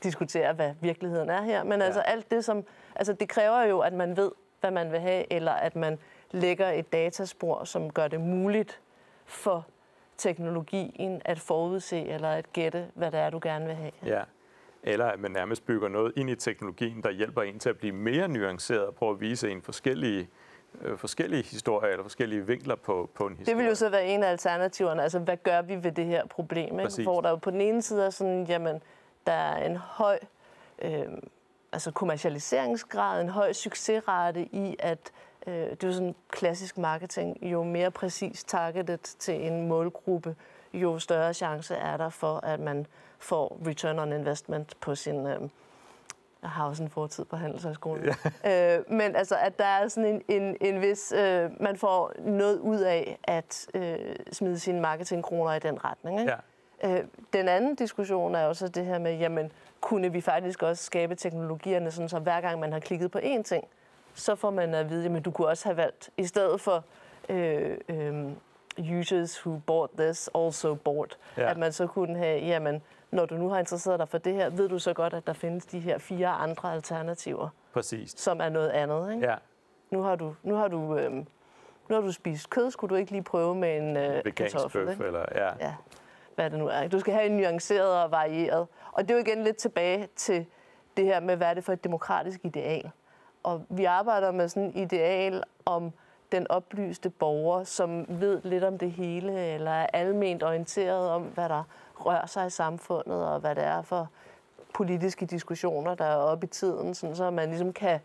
[0.03, 1.85] diskutere, hvad virkeligheden er her, men ja.
[1.85, 2.63] altså alt det, som,
[2.95, 5.99] altså det kræver jo, at man ved, hvad man vil have, eller at man
[6.31, 8.81] lægger et dataspor, som gør det muligt
[9.25, 9.67] for
[10.17, 13.91] teknologien at forudse eller at gætte, hvad det er, du gerne vil have.
[14.05, 14.21] Ja.
[14.83, 17.93] Eller at man nærmest bygger noget ind i teknologien, der hjælper en til at blive
[17.93, 20.29] mere nuanceret og prøve at vise en forskellige,
[20.81, 23.55] øh, forskellige historier eller forskellige vinkler på, på en historie.
[23.55, 25.03] Det vil jo så være en af alternativerne.
[25.03, 26.73] Altså, hvad gør vi ved det her problem?
[26.73, 26.83] Ikke?
[26.83, 27.05] Præcis.
[27.05, 28.81] Hvor der jo på den ene side er sådan, jamen,
[29.27, 30.19] der er en høj
[30.81, 31.07] øh,
[31.71, 35.11] altså kommercialiseringsgrad, en høj succesrate i, at
[35.47, 40.35] øh, det er sådan klassisk marketing, jo mere præcis targeted til en målgruppe,
[40.73, 42.85] jo større chance er der for, at man
[43.19, 45.27] får return on investment på sin...
[45.27, 45.41] Øh,
[46.41, 48.05] jeg har også en fortid på Handelshøjskolen.
[48.05, 48.13] Ja.
[48.77, 51.11] Øh, men altså, at der er sådan en, en, en vis...
[51.11, 56.19] Øh, man får noget ud af at øh, smide sine marketingkroner i den retning.
[56.19, 56.33] Ikke?
[56.83, 56.97] Ja.
[56.99, 57.03] Øh,
[57.33, 59.51] den anden diskussion er også det her med, jamen,
[59.89, 63.41] kunne vi faktisk også skabe teknologierne, sådan så hver gang man har klikket på én
[63.43, 63.63] ting,
[64.13, 66.83] så får man at vide, at du kunne også have valgt, i stedet for
[67.29, 68.25] øh, øh,
[68.99, 71.49] users who bought this also bought, Ja.
[71.51, 74.49] at man så kunne have, jamen, når du nu har interesseret dig for det her,
[74.49, 78.13] ved du så godt, at der findes de her fire andre alternativer, Præcis.
[78.17, 79.13] som er noget andet.
[79.13, 79.27] Ikke?
[79.27, 79.35] Ja.
[79.91, 81.11] Nu har du, nu har du, øh,
[81.89, 84.87] nu har du spist kød, skulle du ikke lige prøve med en øh, kartoffel?
[84.89, 85.49] eller ja.
[85.59, 85.73] ja,
[86.39, 86.87] hvad det nu er.
[86.87, 88.67] Du skal have en nuanceret og varieret.
[88.91, 90.45] Og det er jo igen lidt tilbage til
[90.97, 92.91] det her med, hvad er det for et demokratisk ideal.
[93.43, 95.91] Og vi arbejder med sådan et ideal om
[96.31, 101.49] den oplyste borger, som ved lidt om det hele, eller er alment orienteret om, hvad
[101.49, 101.63] der
[101.95, 104.09] rører sig i samfundet, og hvad det er for
[104.73, 107.99] politiske diskussioner, der er oppe i tiden, sådan så man ligesom kan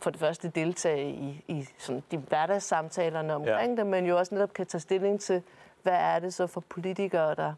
[0.00, 3.76] for det første deltage i, i sådan de hverdagssamtalerne omkring ja.
[3.76, 5.42] det, men jo også netop kan tage stilling til,
[5.82, 7.54] hvad er det så for politikere, der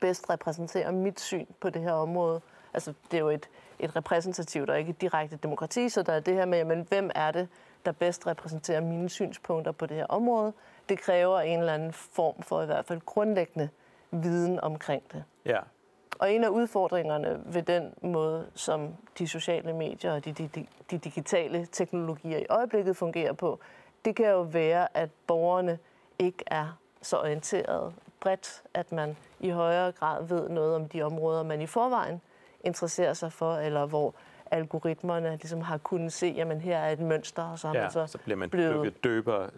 [0.00, 2.40] bedst repræsenterer mit syn på det her område.
[2.74, 6.20] Altså, det er jo et, et repræsentativt og ikke et direkte demokrati, så der er
[6.20, 7.48] det her med, jamen, hvem er det,
[7.84, 10.52] der bedst repræsenterer mine synspunkter på det her område.
[10.88, 13.68] Det kræver en eller anden form for i hvert fald grundlæggende
[14.10, 15.24] viden omkring det.
[15.44, 15.58] Ja.
[16.18, 20.66] Og en af udfordringerne ved den måde, som de sociale medier og de, de, de,
[20.90, 23.60] de digitale teknologier i øjeblikket fungerer på,
[24.04, 25.78] det kan jo være, at borgerne
[26.18, 31.42] ikke er så orienteret bredt, at man i højere grad ved noget om de områder,
[31.42, 32.20] man i forvejen
[32.64, 34.14] interesserer sig for, eller hvor
[34.50, 37.80] algoritmerne ligesom har kunnet se, jamen her er et mønster, og så har ja.
[37.80, 39.50] man så så bliver man blevet- dybere,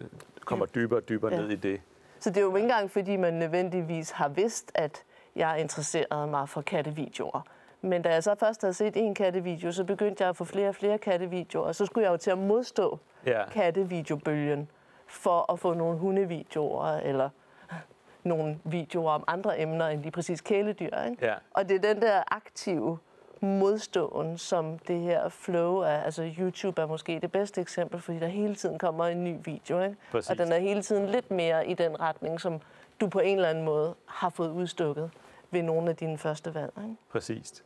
[0.44, 1.40] kommer dybere og dybere Ja.
[1.40, 1.80] ned i det.
[2.20, 5.02] Så det er jo ikke engang, fordi man nødvendigvis har vidst, at
[5.36, 7.40] jeg interesserede mig for kattevideoer.
[7.80, 10.68] Men da jeg så først havde set en kattevideo, så begyndte jeg at få flere
[10.68, 13.44] og flere kattevideoer, og så skulle jeg jo til at modstå Ja.
[13.50, 14.68] kattevideobølgen
[15.08, 17.30] for at få nogle hundevideoer eller
[18.24, 21.02] nogle videoer om andre emner end lige præcis kæledyr.
[21.02, 21.26] Ikke?
[21.26, 21.34] Ja.
[21.50, 22.98] Og det er den der aktive
[23.40, 25.98] modståen, som det her flow er.
[25.98, 29.82] Altså YouTube er måske det bedste eksempel, fordi der hele tiden kommer en ny video.
[29.82, 29.96] Ikke?
[30.10, 30.30] Præcis.
[30.30, 32.60] Og den er hele tiden lidt mere i den retning, som
[33.00, 35.10] du på en eller anden måde har fået udstukket
[35.50, 36.72] ved nogle af dine første valg.
[36.82, 36.96] Ikke?
[37.10, 37.64] Præcist.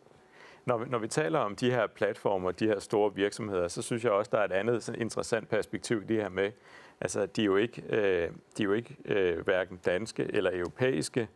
[0.65, 4.05] Når vi, når vi taler om de her platformer, de her store virksomheder, så synes
[4.05, 6.51] jeg også, der er et andet sådan interessant perspektiv i det her med,
[7.03, 11.29] altså de er jo ikke, øh, de er jo ikke øh, hverken danske eller europæiske,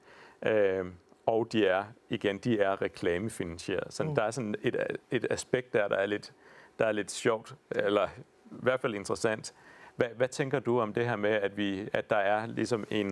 [0.47, 0.85] øh,
[1.27, 3.93] og de er, igen, de er reklamefinansieret.
[3.95, 4.15] Så mm.
[4.15, 4.77] der er sådan et,
[5.11, 6.33] et aspekt der, der er lidt,
[6.79, 8.07] der er lidt sjovt, eller
[8.45, 9.55] i hvert fald interessant.
[9.97, 13.11] Hvad, hvad tænker du om det her med, at, vi, at der er ligesom en,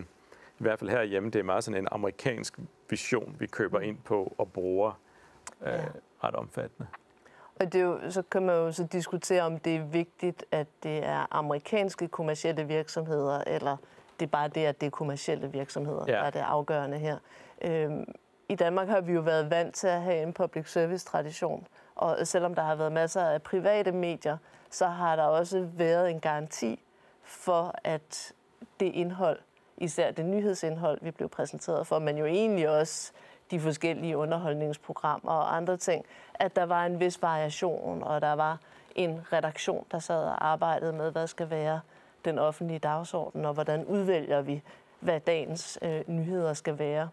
[0.58, 2.58] i hvert fald herhjemme, det er meget sådan en amerikansk
[2.90, 5.00] vision, vi køber ind på og bruger
[5.62, 5.84] øh, Ja.
[6.24, 6.88] ret omfattende.
[7.60, 10.66] Og det er jo, så kan man jo så diskutere, om det er vigtigt, at
[10.82, 13.76] det er amerikanske kommercielle virksomheder, eller
[14.20, 16.12] det er bare det, at det er kommercielle virksomheder, Ja.
[16.12, 17.18] der er det afgørende her.
[17.62, 18.14] Øhm,
[18.48, 21.66] i Danmark har vi jo været vant til at have en public service tradition.
[21.94, 24.36] Og selvom der har været masser af private medier,
[24.70, 26.82] så har der også været en garanti
[27.22, 28.32] for, at
[28.80, 29.38] det indhold,
[29.76, 33.12] især det nyhedsindhold, vi blev præsenteret for, men jo egentlig også
[33.50, 36.04] de forskellige underholdningsprogrammer og andre ting,
[36.34, 38.58] at der var en vis variation, og der var
[38.94, 41.80] en redaktion, der sad og arbejdede med, hvad skal være
[42.24, 44.62] den offentlige dagsorden, og hvordan udvælger vi,
[45.00, 47.08] hvad dagens øh, nyheder skal være.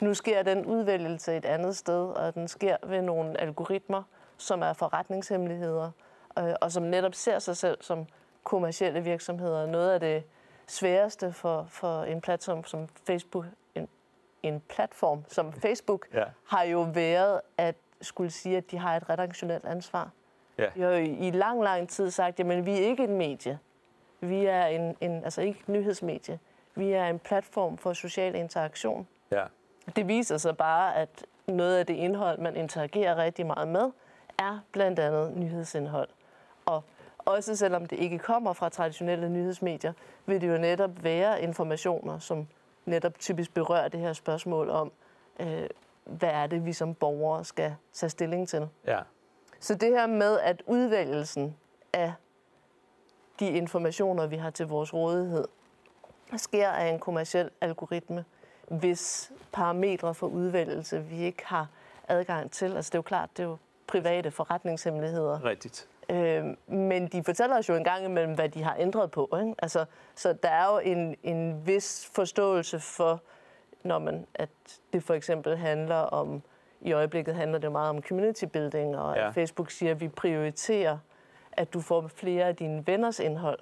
[0.00, 4.02] Nu sker den udvælgelse et andet sted, og den sker ved nogle algoritmer,
[4.36, 5.90] som er forretningshemmeligheder,
[6.38, 8.06] øh, og som netop ser sig selv som
[8.44, 9.66] kommercielle virksomheder.
[9.66, 10.24] Noget af det
[10.66, 13.44] sværeste for, for en platform som Facebook,
[14.48, 16.24] en, en platform som Facebook, ja.
[16.46, 20.10] har jo været at skulle sige, at de har et redaktionelt ansvar.
[20.58, 20.66] Ja.
[20.74, 23.58] Vi har jo i lang, lang tid sagt, at vi er ikke et medie.
[24.20, 26.38] Vi er en, en, altså ikke et nyhedsmedie.
[26.74, 29.08] Vi er en platform for social interaktion.
[29.30, 29.44] Ja.
[29.96, 33.90] Det viser sig bare, at noget af det indhold, man interagerer rigtig meget med,
[34.38, 36.08] er blandt andet nyhedsindhold.
[36.66, 36.84] Og
[37.18, 39.92] også selvom det ikke kommer fra traditionelle nyhedsmedier,
[40.26, 42.46] vil det jo netop være informationer, som
[42.86, 44.92] netop typisk berører det her spørgsmål om,
[45.40, 45.66] øh,
[46.04, 48.68] hvad er det, vi som borgere skal tage stilling til.
[48.86, 48.98] Ja.
[49.60, 51.56] Så det her med, at udvælgelsen
[51.92, 52.12] af
[53.40, 55.44] de informationer, vi har til vores rådighed,
[56.36, 58.24] sker af en kommersiel algoritme,
[58.68, 61.68] hvis parametre for udvælgelse vi ikke har
[62.08, 62.76] adgang til.
[62.76, 65.44] Altså det er jo klart, det er jo private forretningshemmeligheder.
[65.44, 65.88] Rigtigt.
[66.10, 69.36] Øh, men de fortæller os jo en gang imellem, hvad de har ændret på.
[69.40, 69.54] Ikke?
[69.58, 73.22] Altså, så der er jo en, en vis forståelse for,
[73.82, 74.48] når man, at
[74.92, 76.42] det for eksempel handler om,
[76.80, 79.28] i øjeblikket handler det meget om community building, og ja.
[79.28, 80.98] at Facebook siger, at vi prioriterer,
[81.52, 83.58] at du får flere af dine venners indhold.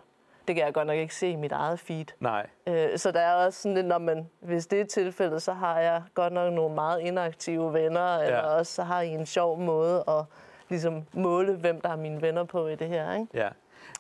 [0.49, 2.05] Det kan jeg godt nok ikke se i mit eget feed.
[2.21, 2.47] Nej.
[2.67, 5.81] Øh, så der er også sådan lidt, når man, hvis det er tilfældet, så har
[5.81, 8.25] jeg godt nok nogle meget inaktive venner, ja.
[8.25, 10.25] eller også så har I en sjov måde at
[10.73, 13.15] ligesom måle, hvem der er mine venner på i det her.
[13.15, 13.27] Ikke?
[13.35, 13.49] Ja,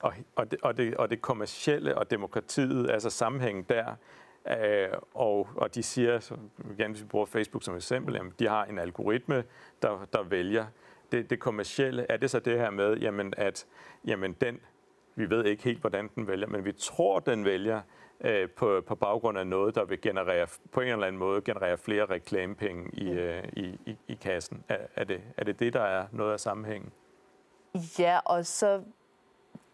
[0.00, 3.94] og, og, det, og, det, og det kommercielle og demokratiet, altså sammenhængen der,
[4.48, 6.34] øh, og, og de siger, så,
[6.72, 9.44] igen hvis vi bruger Facebook som eksempel, jamen, de har en algoritme,
[9.82, 10.66] der, der vælger
[11.12, 12.06] det, det kommercielle.
[12.08, 13.66] Er det så det her med, jamen, at
[14.04, 14.60] jamen, den,
[15.14, 17.80] vi ved ikke helt, hvordan den vælger, men vi tror, den vælger
[18.24, 21.78] øh, på, på baggrund af noget, der vil generere, på en eller anden måde generere
[21.78, 24.64] flere reklamepenge i, øh, i, i, i kassen.
[24.68, 26.92] Er, er, det, er det det, der er noget af sammenhængen?
[27.98, 28.82] Ja, og så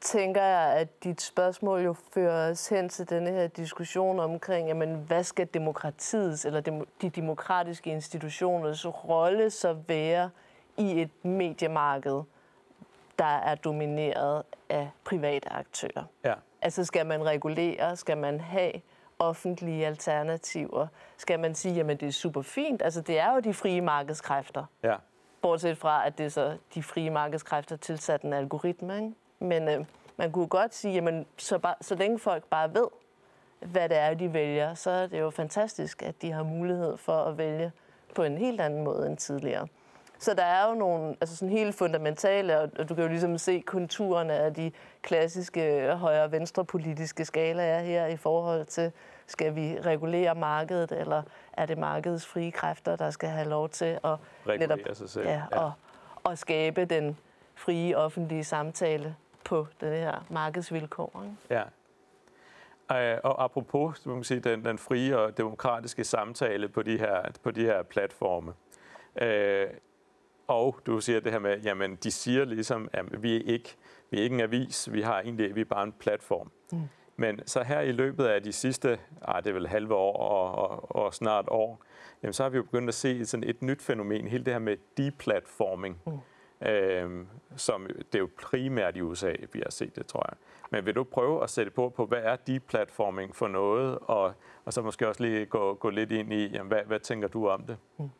[0.01, 5.05] tænker jeg, at dit spørgsmål jo fører os hen til denne her diskussion omkring, jamen,
[5.07, 10.31] hvad skal demokratiets eller de demokratiske institutioners rolle så være
[10.77, 12.23] i et mediemarked,
[13.19, 16.05] der er domineret af private aktører?
[16.25, 16.35] Ja.
[16.63, 17.97] Altså skal man regulere?
[17.97, 18.73] Skal man have
[19.19, 20.87] offentlige alternativer?
[21.17, 22.83] Skal man sige, at det er super fint?
[22.83, 24.65] Altså det er jo de frie markedskræfter.
[24.83, 24.95] Ja.
[25.43, 28.95] Bortset fra, at det er så de frie markedskræfter tilsat en algoritme.
[28.97, 29.15] Ikke?
[29.39, 29.85] Men øh,
[30.17, 32.87] man kunne godt sige, at så, bare, så længe folk bare ved,
[33.61, 37.23] hvad det er, de vælger, så er det jo fantastisk, at de har mulighed for
[37.23, 37.73] at vælge
[38.15, 39.67] på en helt anden måde end tidligere.
[40.19, 43.61] Så der er jo nogle altså sådan helt fundamentale, og du kan jo ligesom se
[43.61, 48.93] konturerne af de klassiske højre-venstre politiske skalaer her i forhold til,
[49.27, 53.99] skal vi regulere markedet, eller er det markedets frie kræfter, der skal have lov til
[54.05, 55.27] at netop, sig selv.
[55.27, 55.59] Ja, ja.
[55.59, 55.73] Og,
[56.25, 57.19] og skabe den
[57.55, 61.25] frie offentlige samtale på det her markedsvilkår.
[61.25, 61.37] Ikke?
[61.51, 61.63] Ja.
[62.93, 67.51] Øh, og apropos man sige, den, den frie og demokratiske samtale på de her, på
[67.51, 68.53] de her platforme.
[69.23, 69.67] Øh,
[70.49, 73.77] og du siger det her med, jamen de siger ligesom, at vi er ikke,
[74.11, 76.51] vi er ikke en avis, vi har egentlig, vi er bare en platform.
[76.73, 76.79] Mm.
[77.17, 80.71] Men så her i løbet af de sidste, ah, det er vel halve år og,
[80.71, 81.83] og, og snart år,
[82.23, 84.61] jamen, så har vi jo begyndt at se sådan et nyt fænomen, hele det her
[84.61, 86.01] med deplatforming.
[86.07, 86.19] Mm.
[86.69, 90.37] Øhm, som det er jo primært i USA, vi har set det, tror jeg.
[90.71, 94.33] Men vil du prøve at sætte på, på hvad er deplatforming for noget, og,
[94.65, 97.49] og så måske også lige gå, gå lidt ind i, jamen, hvad, hvad tænker du
[97.49, 97.77] om det?
[97.99, 98.11] Mm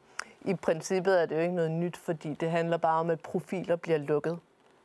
[0.45, 3.77] i princippet er det jo ikke noget nyt, fordi det handler bare om, at profiler
[3.77, 4.39] bliver lukket.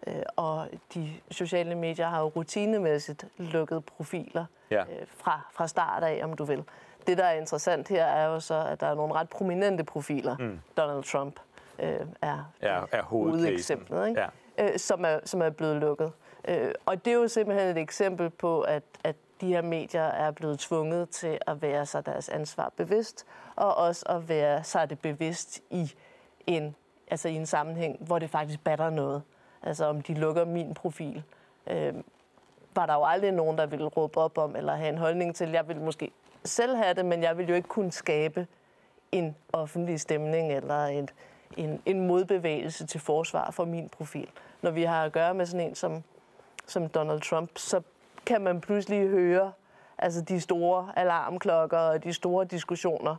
[0.07, 4.81] Øh, og de sociale medier har jo rutinemæssigt lukket profiler ja.
[4.81, 6.63] Øh, fra, fra start af, om du vil.
[7.07, 10.37] Det, der er interessant her, er jo så, at der er nogle ret prominente profiler.
[10.37, 10.59] Mm.
[10.77, 11.39] Donald Trump
[11.79, 14.21] øh, er, ja, er hovedeksemplet, ikke?
[14.21, 14.27] Ja.
[14.71, 16.11] Øh, som, er, som er blevet lukket.
[16.47, 20.31] Øh, og det er jo simpelthen et eksempel på, at, at de her medier er
[20.31, 24.99] blevet tvunget til at være sig deres ansvar bevidst, og også at være sig det
[24.99, 25.93] bevidst i
[26.47, 26.75] en,
[27.07, 29.21] altså i en sammenhæng, hvor det faktisk batter noget.
[29.63, 31.23] Altså om de lukker min profil,
[31.67, 31.93] øh,
[32.75, 35.49] var der jo aldrig nogen, der ville råbe op om eller have en holdning til.
[35.49, 36.11] Jeg ville måske
[36.45, 38.47] selv have det, men jeg ville jo ikke kunne skabe
[39.11, 41.13] en offentlig stemning eller et,
[41.57, 44.29] en, en modbevægelse til forsvar for min profil.
[44.61, 46.03] Når vi har at gøre med sådan en som,
[46.67, 47.81] som Donald Trump, så
[48.25, 49.51] kan man pludselig høre
[49.97, 53.15] altså de store alarmklokker og de store diskussioner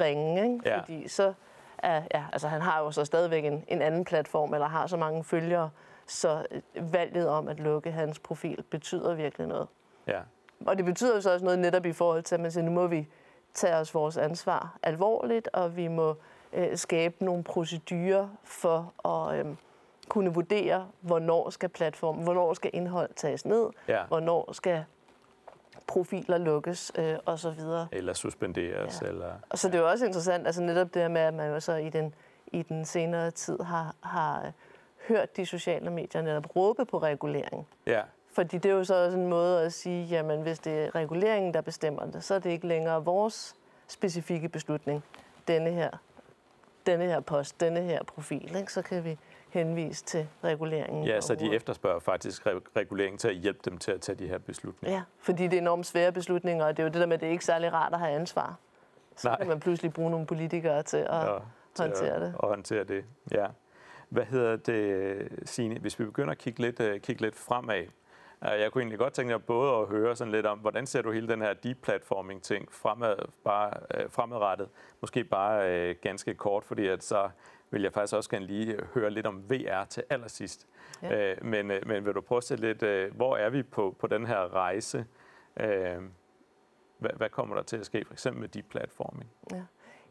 [0.00, 0.42] ringe.
[0.42, 0.60] Ikke?
[0.64, 0.78] Ja.
[0.78, 1.32] Fordi så
[1.78, 4.96] er, ja, altså han har jo så stadigvæk en, en anden platform, eller har så
[4.96, 5.70] mange følgere,
[6.06, 6.46] så
[6.80, 9.68] valget om at lukke hans profil betyder virkelig noget.
[10.06, 10.20] Ja.
[10.66, 12.70] Og det betyder jo så også noget netop i forhold til, at man siger, nu
[12.70, 13.08] må vi
[13.54, 16.14] tage os vores ansvar alvorligt, og vi må
[16.52, 19.46] øh, skabe nogle procedurer for at øh,
[20.08, 24.04] kunne vurdere, hvornår skal platformen, hvornår skal indhold tages ned, Ja.
[24.08, 24.84] hvornår skal
[25.88, 27.88] profiler lukkes øh, og så videre.
[27.92, 29.02] Eller suspenderes.
[29.02, 29.06] Ja.
[29.08, 31.50] Eller, Og så det er jo også interessant, altså netop det her med, at man
[31.50, 32.14] jo så i den,
[32.46, 34.52] i den senere tid har, har øh,
[35.08, 37.66] hørt de sociale medier netop råbe på regulering.
[37.86, 38.00] ja.
[38.32, 41.54] Fordi det er jo så også en måde at sige, jamen hvis det er reguleringen,
[41.54, 43.56] der bestemmer det, så er det ikke længere vores
[43.88, 45.04] specifikke beslutning,
[45.48, 45.90] denne her,
[46.90, 48.56] denne her post, denne her profil.
[48.56, 48.72] Ikke?
[48.72, 49.18] Så kan vi
[49.50, 51.04] henvise til reguleringen.
[51.04, 54.28] ja, så de efterspørger faktisk re- regulering til at hjælpe dem til at tage de
[54.28, 54.96] her beslutninger.
[54.96, 57.20] Ja, fordi det er enormt svære beslutninger, og det er jo det der med, at
[57.20, 58.56] det er ikke særlig rart at have ansvar.
[59.16, 59.38] Så Nej.
[59.38, 61.42] kan man pludselig bruge nogle politikere til at Og
[61.74, 62.34] til håndtere at, det.
[62.38, 63.46] Og håndtere det, ja.
[64.08, 65.78] Hvad hedder det, Signe?
[65.78, 67.84] Hvis vi begynder at kigge lidt, øh, kigge lidt fremad,
[68.42, 71.10] jeg kunne egentlig godt tænke mig både at høre sådan lidt om, hvordan ser du
[71.10, 74.68] hele den her deplatforming-ting fremad, bare, øh, fremadrettet?
[75.00, 77.30] Måske bare øh, ganske kort, fordi at så
[77.70, 80.66] vil jeg faktisk også gerne lige høre lidt om VR til allersidst.
[81.02, 81.30] Ja.
[81.30, 83.96] Øh, men, øh, men vil du prøve at sætte lidt, øh, hvor er vi på,
[83.98, 85.06] på den her rejse?
[85.60, 86.02] Øh,
[86.98, 89.30] hvad, hvad kommer der til at ske, for eksempel med deplatforming?
[89.52, 89.62] Ja.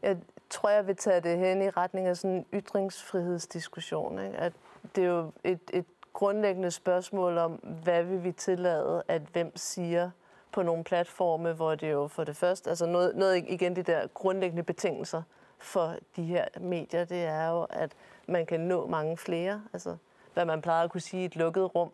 [0.02, 0.16] Jeg
[0.50, 4.18] tror, jeg vil tage det hen i retning af sådan en ytringsfrihedsdiskussion.
[4.18, 4.36] Ikke?
[4.36, 4.52] At
[4.96, 5.86] det er jo et, et
[6.18, 10.10] grundlæggende spørgsmål om, hvad vil vi tillade, at hvem siger
[10.52, 14.06] på nogle platforme, hvor det jo for det første, altså noget, noget igen de der
[14.06, 15.22] grundlæggende betingelser
[15.58, 17.92] for de her medier, det er jo, at
[18.26, 19.62] man kan nå mange flere.
[19.72, 19.96] Altså,
[20.34, 21.90] hvad man plejer at kunne sige, et lukket rum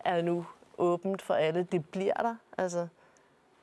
[0.00, 0.46] er nu
[0.78, 1.62] åbent for alle.
[1.62, 2.36] Det bliver der.
[2.58, 2.88] Altså,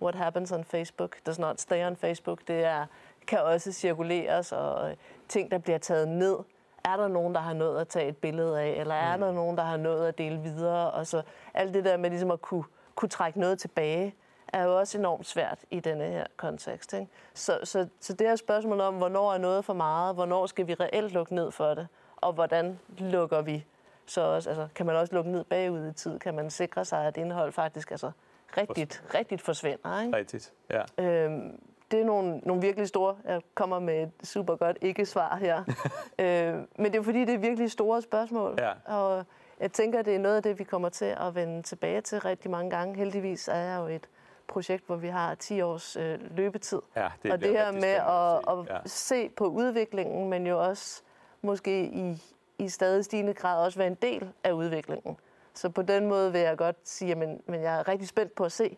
[0.01, 2.47] what happens on Facebook does not stay on Facebook.
[2.47, 2.85] Det er,
[3.27, 4.95] kan også cirkuleres, og
[5.27, 6.37] ting, der bliver taget ned.
[6.85, 9.21] Er der nogen, der har nået at tage et billede af, eller er mm.
[9.21, 10.91] der nogen, der har nået at dele videre?
[10.91, 11.21] Og så
[11.53, 12.63] alt det der med ligesom at kunne,
[12.95, 14.15] kunne trække noget tilbage,
[14.47, 16.93] er jo også enormt svært i denne her kontekst.
[16.93, 17.07] Ikke?
[17.33, 20.73] Så, så, så det her spørgsmål om, hvornår er noget for meget, hvornår skal vi
[20.73, 23.65] reelt lukke ned for det, og hvordan lukker vi
[24.05, 26.19] så også, altså, kan man også lukke ned bagud i tid?
[26.19, 28.11] Kan man sikre sig, at indhold faktisk altså,
[28.57, 30.01] rigtigt, rigtigt forsvinder?
[30.01, 30.17] Ikke?
[30.17, 31.03] Rigtigt, ja.
[31.03, 31.59] Øhm,
[31.91, 35.63] det er nogle, nogle virkelig store, jeg kommer med et super godt ikke-svar her.
[36.19, 38.55] øh, men det er fordi, det er virkelig store spørgsmål.
[38.59, 38.95] Ja.
[38.95, 39.25] Og
[39.59, 42.51] jeg tænker, det er noget af det, vi kommer til at vende tilbage til rigtig
[42.51, 42.95] mange gange.
[42.95, 44.09] Heldigvis er jeg jo et
[44.47, 46.81] projekt, hvor vi har 10 års øh, løbetid.
[46.95, 48.73] Ja, det og det her med at at se.
[48.73, 48.79] Ja.
[48.85, 51.01] se på udviklingen, men jo også
[51.41, 52.21] måske i,
[52.57, 55.17] i stadig stigende grad også være en del af udviklingen.
[55.53, 58.43] Så på den måde vil jeg godt sige, at men jeg er rigtig spændt på
[58.43, 58.77] at se,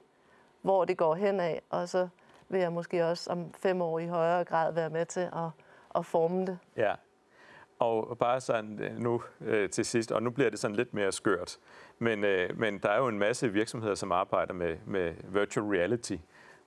[0.62, 2.08] hvor det går hen af, og så
[2.50, 5.50] vil jeg måske også om fem år i højere grad være med til at,
[5.96, 6.58] at forme det.
[6.78, 6.94] Ja.
[7.80, 11.12] Og bare sådan øh, nu øh, til sidst, og nu bliver det sådan lidt mere
[11.12, 11.58] skørt,
[12.00, 16.16] men, øh, men der er jo en masse virksomheder, som arbejder med, med virtual reality.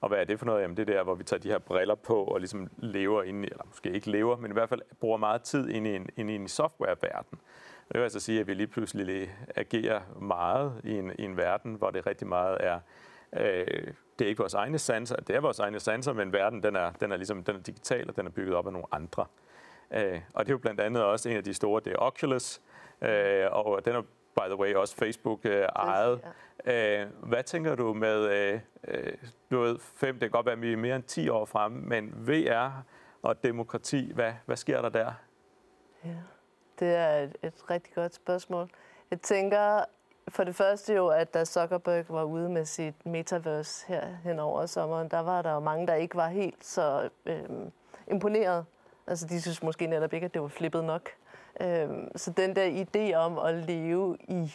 [0.00, 0.62] Og hvad er det for noget?
[0.62, 3.46] Jamen det er der, hvor vi tager de her briller på og ligesom lever inde
[3.46, 6.08] i, eller måske ikke lever, men i hvert fald bruger meget tid inde i en,
[6.16, 7.38] inde i en softwareverden.
[7.88, 11.74] Det vil altså sige, at vi lige pludselig agerer meget i en, i en verden,
[11.74, 12.80] hvor det rigtig meget er
[13.32, 16.76] Øh, det er ikke vores egne sanser, det er vores egne sanser, men verden den
[16.76, 19.26] er, den er, ligesom, den er digital, og den er bygget op af nogle andre.
[19.90, 22.60] Øh, og det er jo blandt andet også en af de store, det er Oculus,
[23.02, 24.02] øh, og den er
[24.36, 26.20] by the way også Facebook øh, ejet.
[26.66, 27.02] Ja.
[27.02, 29.12] Øh, hvad tænker du med, øh, øh,
[29.50, 32.28] du ved, fem, det kan godt være, vi er mere end 10 år fremme, men
[32.28, 32.82] VR
[33.22, 35.12] og demokrati, hvad, hvad sker der der?
[36.04, 36.16] Ja,
[36.78, 38.70] det er et, et rigtig godt spørgsmål.
[39.10, 39.84] Jeg tænker
[40.28, 44.66] for det første jo, at da Zuckerberg var ude med sit metaverse her hen over
[44.66, 47.42] sommeren, der var der jo mange, der ikke var helt så øh,
[48.10, 48.64] imponeret.
[49.06, 51.10] Altså de synes måske netop ikke, at det var flippet nok.
[51.60, 54.52] Øh, så den der idé om at leve i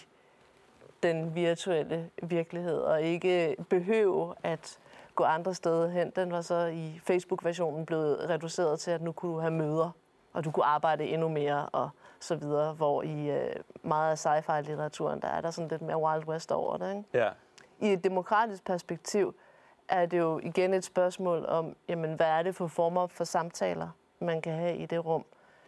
[1.03, 4.79] den virtuelle virkelighed og ikke behøve at
[5.15, 9.33] gå andre steder hen, den var så i Facebook-versionen blevet reduceret til, at nu kunne
[9.33, 9.89] du have møder,
[10.33, 11.89] og du kunne arbejde endnu mere og
[12.23, 16.27] så videre, hvor i øh, meget af sci-fi-litteraturen, der er der sådan lidt mere Wild
[16.27, 16.89] West over det.
[16.89, 17.03] Ikke?
[17.13, 17.29] Ja.
[17.79, 19.35] I et demokratisk perspektiv
[19.87, 23.89] er det jo igen et spørgsmål om, jamen, hvad er det for former for samtaler,
[24.19, 25.25] man kan have i det rum?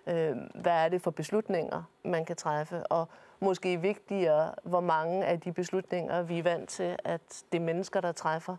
[0.08, 2.88] Øh, hvad er det for beslutninger, man kan træffe?
[2.88, 3.08] Og
[3.39, 8.12] måske vigtigere, hvor mange af de beslutninger, vi er vant til, at det mennesker, der
[8.12, 8.56] træffer,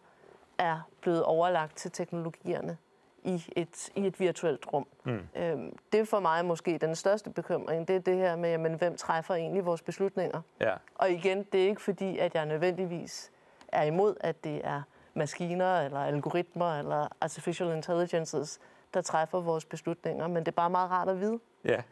[0.58, 2.78] er blevet overlagt til teknologierne
[3.24, 4.86] i et, i et virtuelt rum.
[5.04, 5.20] Mm.
[5.36, 8.74] Øhm, det er for mig måske den største bekymring, det er det her med, jamen,
[8.74, 10.40] hvem træffer egentlig vores beslutninger?
[10.60, 10.74] Ja.
[10.94, 13.32] Og igen, det er ikke fordi, at jeg nødvendigvis
[13.68, 14.82] er imod, at det er
[15.14, 18.60] maskiner eller algoritmer eller artificial intelligences,
[18.94, 21.40] der træffer vores beslutninger, men det er bare meget rart at vide.
[21.64, 21.82] Ja,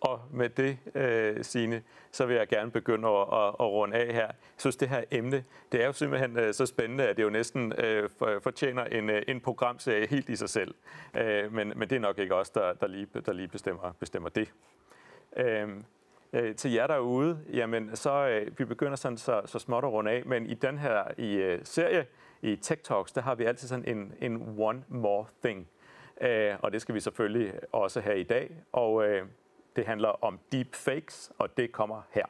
[0.00, 4.14] og med det, øh, Signe, så vil jeg gerne begynde at, at, at runde af
[4.14, 4.26] her.
[4.26, 7.30] Jeg synes, det her emne, det er jo simpelthen øh, så spændende, at det jo
[7.30, 8.10] næsten øh,
[8.42, 10.74] fortjener en, øh, en programserie helt i sig selv.
[11.16, 14.28] Øh, men, men det er nok ikke os, der, der lige, der lige bestemmer, bestemmer
[14.28, 14.52] det.
[15.36, 15.68] Øh,
[16.32, 20.10] øh, til jer derude, jamen så øh, vi begynder sådan så, så småt at runde
[20.10, 22.06] af, men i den her i øh, serie,
[22.42, 25.68] i Tech Talks, der har vi altid sådan en, en one more thing.
[26.20, 28.50] Øh, og det skal vi selvfølgelig også have i dag.
[28.72, 29.26] Og øh,
[29.76, 32.26] det handler om deepfakes, og det kommer her.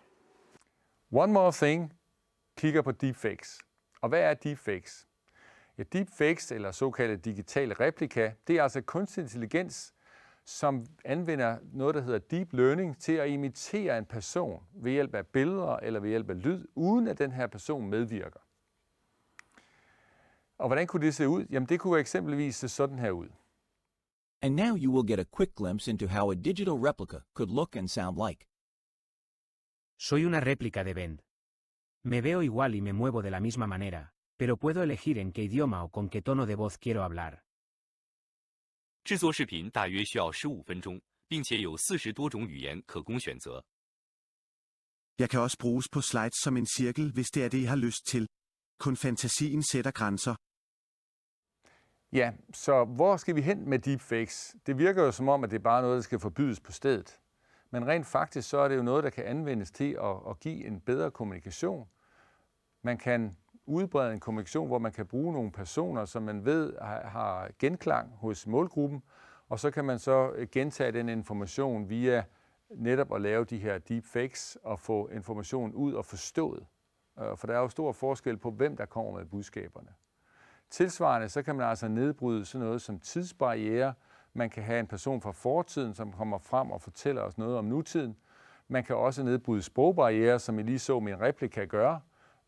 [1.12, 1.92] One More Thing
[2.56, 3.58] kigger på deepfakes.
[4.00, 5.08] Og hvad er deepfakes?
[5.78, 9.94] Ja, deepfakes, eller såkaldte digitale replika, det er altså kunstig intelligens,
[10.44, 15.26] som anvender noget, der hedder deep learning, til at imitere en person ved hjælp af
[15.26, 18.40] billeder eller ved hjælp af lyd, uden at den her person medvirker.
[20.58, 21.46] Og hvordan kunne det se ud?
[21.50, 23.28] Jamen det kunne eksempelvis se sådan her ud.
[24.41, 27.75] And now you will get a quick glimpse into how a digital replica could look
[27.75, 28.45] and sound like.
[29.97, 31.21] Soy una réplica de Ben.
[32.03, 35.43] Me veo igual y me muevo de la misma manera, pero puedo elegir en qué
[35.43, 37.41] idioma o con qué tono de voz quiero hablar.
[39.03, 43.63] 制作视频大约需要十五分钟，并且有四十多种语言可供选择。
[45.17, 47.75] Jeg kan også bruges på slides som en cirkel, hvis det er det, I har
[47.75, 48.27] lyst til.
[48.77, 50.35] Kun fantasien sætter grænser.
[52.12, 54.56] Ja, så hvor skal vi hen med deepfakes?
[54.66, 57.20] Det virker jo som om, at det er bare noget, der skal forbydes på stedet.
[57.70, 60.66] Men rent faktisk så er det jo noget, der kan anvendes til at, at give
[60.66, 61.88] en bedre kommunikation.
[62.82, 63.36] Man kan
[63.66, 68.46] udbrede en kommunikation, hvor man kan bruge nogle personer, som man ved har, genklang hos
[68.46, 69.02] målgruppen,
[69.48, 72.24] og så kan man så øh, gentage den information via
[72.70, 76.66] netop at lave de her deepfakes og få informationen ud og forstået.
[77.20, 79.90] Øh, for der er jo stor forskel på, hvem der kommer med budskaberne.
[80.70, 83.94] Tilsvarende så kan man altså nedbryde sådan noget som tidsbarriere.
[84.34, 87.64] Man kan have en person fra fortiden, som kommer frem og fortæller os noget om
[87.64, 88.16] nutiden.
[88.68, 92.00] Man kan også nedbryde sprogbarriere, som I lige så min replika gøre.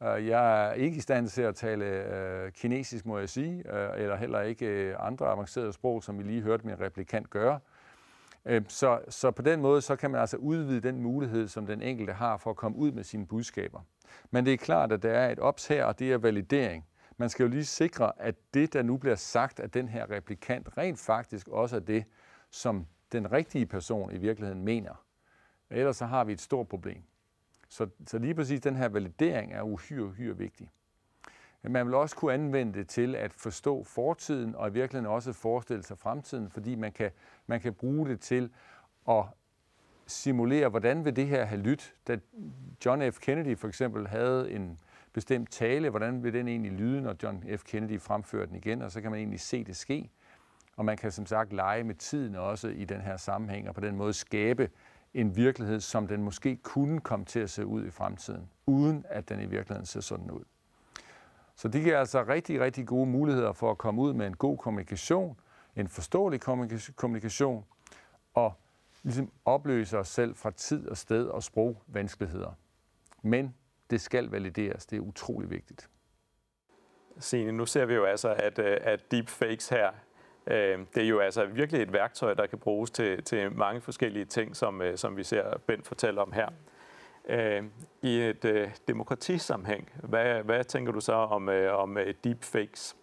[0.03, 4.03] Øh, jeg er ikke i stand til at tale øh, kinesisk, må jeg sige, øh,
[4.03, 7.61] eller heller ikke andre avancerede sprog, som vi lige hørte min replikant gøre.
[8.69, 12.13] Så, så på den måde så kan man altså udvide den mulighed, som den enkelte
[12.13, 13.81] har for at komme ud med sine budskaber.
[14.31, 16.85] Men det er klart, at der er et ops her, og det er validering.
[17.23, 20.79] Man skal jo lige sikre, at det, der nu bliver sagt af den her replikant,
[20.79, 22.05] rent faktisk også er det,
[22.51, 25.05] som den rigtige person i virkeligheden mener.
[25.71, 27.03] Ellers så har vi et stort problem.
[27.69, 30.71] Så, så lige præcis den her validering er uhyre, uhyre vigtig.
[31.63, 35.33] Men man vil også kunne anvende det til at forstå fortiden og i virkeligheden også
[35.33, 37.11] forestille sig fremtiden, fordi man kan,
[37.47, 38.51] man kan bruge det til
[39.09, 39.25] at
[40.07, 41.95] simulere, hvordan vil det her have lyttet.
[42.09, 42.19] Da
[42.85, 43.19] John F.
[43.21, 44.79] Kennedy for eksempel havde en
[45.13, 47.65] bestemt tale, hvordan vil den egentlig lyde, når John F.
[47.65, 50.11] Kennedy fremfører den igen, og så kan man egentlig se det ske.
[50.77, 53.81] Og man kan som sagt lege med tiden også i den her sammenhæng, og på
[53.81, 54.71] den måde skabe
[55.15, 59.29] en virkelighed, som den måske kunne komme til at se ud i fremtiden, uden at
[59.29, 60.45] den i virkeligheden ser sådan ud.
[61.57, 64.59] Så det giver altså rigtig, rigtig gode muligheder for at komme ud med en god
[64.59, 65.41] kommunikation,
[65.77, 66.41] en forståelig
[66.97, 67.65] kommunikation,
[68.35, 68.53] og
[69.03, 72.53] ligesom opløse os selv fra tid og sted og sprogvanskeligheder.
[73.23, 73.55] Men
[73.93, 74.87] det skal valideres.
[74.87, 75.89] Det er utrolig vigtigt.
[77.19, 79.91] Signe, nu ser vi jo altså, at, øh, at deepfakes her,
[80.47, 84.25] øh, det er jo altså virkelig et værktøj, der kan bruges til, til mange forskellige
[84.25, 86.49] ting, som, øh, som vi ser Bent fortælle om her.
[87.29, 87.65] Øh,
[88.03, 92.97] I et øh, demokratisammenhæng, hvad, hvad tænker du så om, øh, om øh, deepfakes?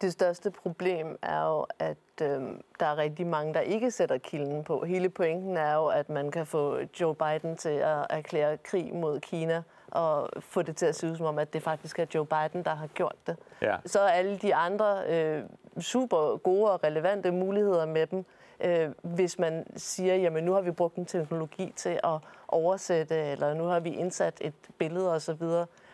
[0.00, 2.42] Det største problem er jo, at øh,
[2.80, 4.84] der er rigtig mange, der ikke sætter kilden på.
[4.84, 9.20] Hele pointen er jo, at man kan få Joe Biden til at erklære krig mod
[9.20, 12.26] Kina og få det til at se ud som om, at det faktisk er Joe
[12.26, 13.36] Biden, der har gjort det.
[13.62, 13.76] Ja.
[13.86, 15.42] Så er alle de andre øh,
[15.80, 18.24] super gode og relevante muligheder med dem,
[18.60, 22.18] øh, hvis man siger, jamen nu har vi brugt en teknologi til at
[22.48, 25.42] oversætte, eller nu har vi indsat et billede osv.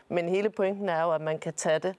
[0.09, 1.95] Men hele pointen er jo, at man kan tage det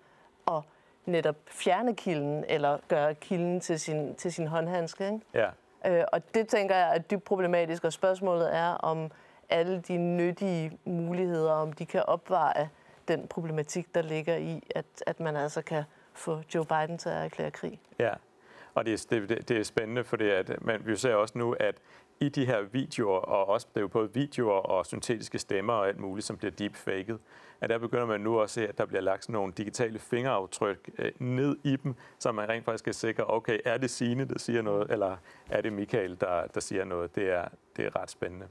[0.45, 0.63] og
[1.05, 5.05] netop fjerne kilden, eller gøre kilden til sin, til sin håndhandske.
[5.05, 5.19] Ikke?
[5.33, 5.49] Ja.
[5.85, 9.11] Øh, og det tænker jeg er dybt problematisk, og spørgsmålet er, om
[9.54, 12.70] alle de nyttige muligheder, om de kan opveje
[13.08, 15.84] den problematik, der ligger i, at, at man altså kan
[16.14, 17.80] få Joe Biden til at erklære krig.
[17.99, 18.14] Ja,
[18.74, 21.76] Og det er, det, det er spændende, fordi at, men vi ser også nu, at
[22.20, 25.88] i de her videoer, og også det er jo både videoer og syntetiske stemmer og
[25.88, 27.18] alt muligt, som bliver deepfaked,
[27.62, 30.89] at der begynder man nu at se, at der bliver lagt sådan nogle digitale fingeraftryk
[30.97, 34.39] øh, ned i dem, så man rent faktisk kan sikre, okay, er det Signe, der
[34.39, 35.18] siger noget, eller
[35.49, 37.16] er det Michael, der, der siger noget?
[37.16, 37.45] Det er,
[37.78, 38.47] det er ret spændende.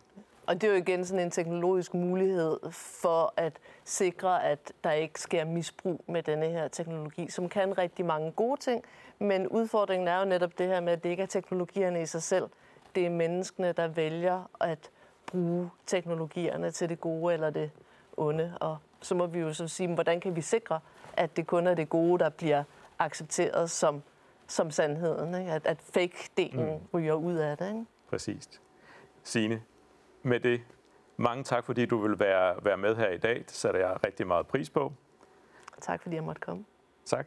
[0.47, 5.21] Og det er jo igen sådan en teknologisk mulighed for at sikre, at der ikke
[5.21, 8.85] sker misbrug med denne her teknologi, som kan rigtig mange gode ting.
[9.19, 12.23] Men udfordringen er jo netop det her med, at det ikke er teknologierne i sig
[12.23, 12.49] selv.
[12.95, 14.91] Det er menneskene, der vælger at
[15.27, 17.71] bruge teknologierne til det gode eller det
[18.17, 18.55] onde.
[18.61, 20.81] Og så må vi jo så sige, hvordan kan vi sikre,
[21.17, 22.65] at det kun er det gode, der bliver
[22.99, 24.03] accepteret som,
[24.47, 25.35] som sandheden.
[25.35, 25.53] Ikke?
[25.53, 26.89] At, at fake-delen mm.
[26.95, 27.69] ryger ud af det.
[27.69, 27.85] Ikke?
[28.11, 28.61] Præcis.
[29.23, 29.63] Signe,
[30.23, 30.61] med det,
[31.17, 33.39] mange tak, fordi du vil være, være med her i dag.
[33.39, 34.93] Det sætter jeg rigtig meget pris på.
[35.81, 36.65] Tak, fordi jeg måtte komme.
[37.05, 37.27] Tak.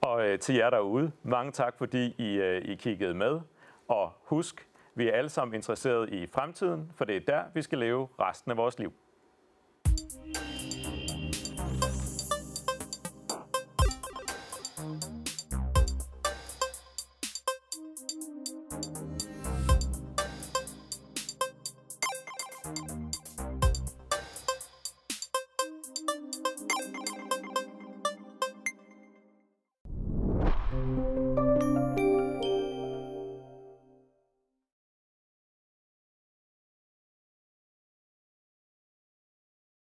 [0.00, 3.40] Og øh, til jer derude, mange tak, fordi I, øh, I kiggede med.
[3.88, 7.78] Og husk, vi er alle sammen interesseret i fremtiden, for det er der, vi skal
[7.78, 8.92] leve resten af vores liv.